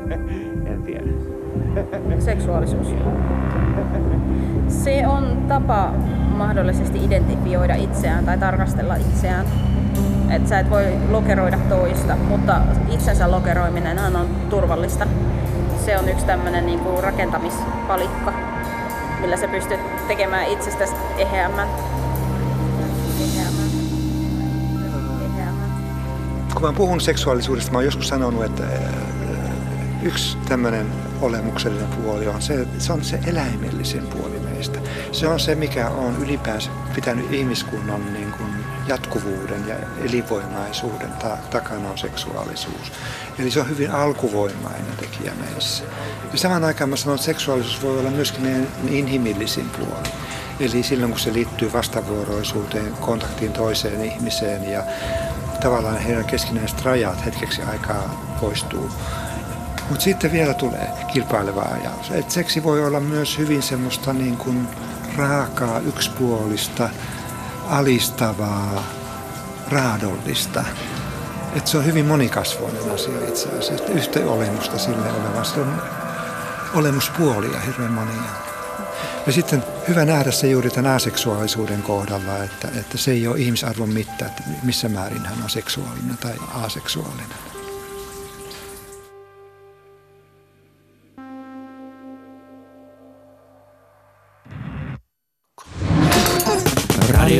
en 0.73 0.83
tiedä. 0.83 1.07
Seksuaalisuus. 2.19 2.95
Se 4.69 5.07
on 5.07 5.45
tapa 5.49 5.93
mahdollisesti 6.37 7.05
identifioida 7.05 7.75
itseään 7.75 8.25
tai 8.25 8.39
tarkastella 8.39 8.97
itseään. 8.97 9.47
Et 10.31 10.49
sä 10.49 10.59
et 10.59 10.71
voi 10.71 10.85
lokeroida 11.11 11.59
toista, 11.69 12.17
mutta 12.17 12.61
itsensä 12.91 13.31
lokeroiminen 13.31 13.99
on 13.99 14.27
turvallista. 14.51 15.07
Se 15.85 15.99
on 15.99 16.09
yksi 16.09 16.27
tämmöinen 16.27 16.67
niinku 16.67 17.01
rakentamispalikka, 17.01 18.33
millä 19.21 19.37
sä 19.37 19.49
pystyt 19.49 19.81
tekemään 20.09 20.47
itsestäsi 20.47 20.95
eheämmän. 21.19 21.69
Kun 26.61 26.69
mä 26.69 26.77
puhun 26.77 27.01
seksuaalisuudesta, 27.01 27.73
mä 27.73 27.79
oon 27.79 27.85
joskus 27.85 28.09
sanonut, 28.09 28.45
että 28.45 28.65
yksi 30.03 30.39
tämmöinen 30.49 30.87
olemuksellinen 31.21 31.89
puoli 31.89 32.27
on 32.27 32.43
se, 32.43 32.67
se 32.79 32.93
on 32.93 33.05
se 33.05 33.19
eläimellisen 33.27 34.07
puoli 34.07 34.41
meistä. 34.41 34.79
Se 35.13 35.29
on 35.29 35.41
se, 35.41 35.55
mikä 35.55 35.89
on 35.89 36.17
ylipäänsä 36.23 36.71
pitänyt 36.95 37.33
ihmiskunnan 37.33 38.13
niin 38.13 38.33
kuin 38.33 38.49
jatkuvuuden 38.87 39.69
ja 39.69 39.75
elinvoimaisuuden 40.05 41.11
ta- 41.13 41.39
takana 41.51 41.91
on 41.91 41.99
seksuaalisuus. 41.99 42.93
Eli 43.39 43.51
se 43.51 43.61
on 43.61 43.69
hyvin 43.69 43.91
alkuvoimainen 43.91 44.97
tekijä 45.01 45.33
meissä. 45.35 45.85
Ja 46.33 46.39
samaan 46.39 46.65
aikaan 46.65 46.91
mä 46.91 46.97
sanon, 46.97 47.15
että 47.15 47.27
seksuaalisuus 47.27 47.83
voi 47.83 47.99
olla 47.99 48.11
myöskin 48.11 48.43
meidän 48.43 48.67
inhimillisin 48.89 49.71
puoli. 49.71 50.09
Eli 50.61 50.83
silloin 50.83 51.11
kun 51.13 51.21
se 51.21 51.33
liittyy 51.33 51.73
vastavuoroisuuteen, 51.73 52.93
kontaktiin 52.93 53.53
toiseen 53.53 54.05
ihmiseen 54.05 54.71
ja 54.71 54.85
tavallaan 55.61 55.99
heidän 55.99 56.25
keskinäiset 56.25 56.85
rajat 56.85 57.25
hetkeksi 57.25 57.63
aikaa 57.63 58.37
poistuu. 58.41 58.91
Mutta 59.89 60.05
sitten 60.05 60.33
vielä 60.33 60.55
tulee 60.55 60.91
kilpaileva 61.13 61.63
ajatus. 61.63 62.11
Et 62.11 62.31
seksi 62.31 62.65
voi 62.65 62.87
olla 62.87 63.01
myös 63.01 63.39
hyvin 63.39 63.63
semmoista 63.63 64.13
niin 64.13 64.37
kuin 64.37 64.69
raakaa, 65.17 65.79
yksipuolista, 65.79 66.89
alistavaa, 67.69 68.85
raadollista. 69.71 70.65
Et 71.57 71.67
se 71.67 71.79
on 71.79 71.85
hyvin 71.85 72.07
monikasvoinen 72.07 72.95
asia 72.95 73.29
itse 73.29 73.49
asiassa. 73.49 73.93
Yhtä 73.93 74.21
olemusta 74.21 74.79
sille 74.79 75.13
oleva. 75.13 75.45
Se 75.45 75.61
on 75.61 75.83
olemuspuolia 76.75 77.61
hirveän 77.61 77.93
monia. 77.93 78.23
Ja 79.27 79.33
sitten 79.33 79.65
hyvä 79.91 80.05
nähdä 80.05 80.31
se 80.31 80.51
juuri 80.51 80.71
tämän 80.71 80.93
aseksuaalisuuden 80.93 81.83
kohdalla, 81.83 82.45
että, 82.45 82.69
että 82.81 82.99
se 82.99 83.11
ei 83.11 83.27
ole 83.27 83.39
ihmisarvon 83.39 83.89
mitta, 83.89 84.27
että 84.27 84.43
missä 84.63 84.89
määrin 84.89 85.27
hän 85.27 85.43
on 85.43 85.51
seksuaalinen 85.51 86.19
tai 86.19 86.35
aseksuaalinen. 86.55 87.50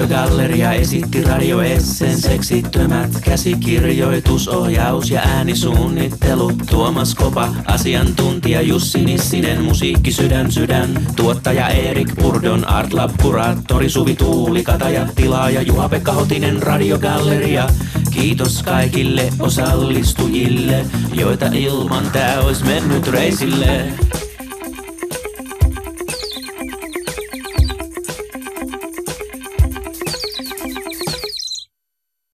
Radiogalleria 0.01 0.73
esitti 0.73 1.23
Radio 1.23 1.61
Essen 1.61 2.21
seksittömät 2.21 3.11
käsikirjoitusohjaus 3.25 5.11
ja 5.11 5.21
äänisuunnittelu. 5.21 6.53
Tuomas 6.71 7.15
Kopa, 7.15 7.49
asiantuntija 7.65 8.63
Jussi 8.63 9.05
Nissinen, 9.05 9.63
musiikki 9.63 10.13
sydän 10.13 10.53
sydän. 10.53 11.07
Tuottaja 11.17 11.69
Erik 11.69 12.09
Purdon, 12.17 12.69
Art 12.69 12.93
Lab, 12.93 13.11
kuraattori 13.23 13.91
Suvi 13.91 14.17
Tuulikata 14.17 14.89
ja 14.89 15.07
tilaaja 15.15 15.63
Juha-Pekka 15.63 16.13
Hotinen 16.13 16.63
Radiogalleria. 16.63 17.69
Kiitos 18.11 18.63
kaikille 18.63 19.29
osallistujille, 19.39 20.85
joita 21.15 21.47
ilman 21.47 22.11
tää 22.13 22.41
olisi 22.41 22.65
mennyt 22.65 23.07
reisille. 23.07 23.93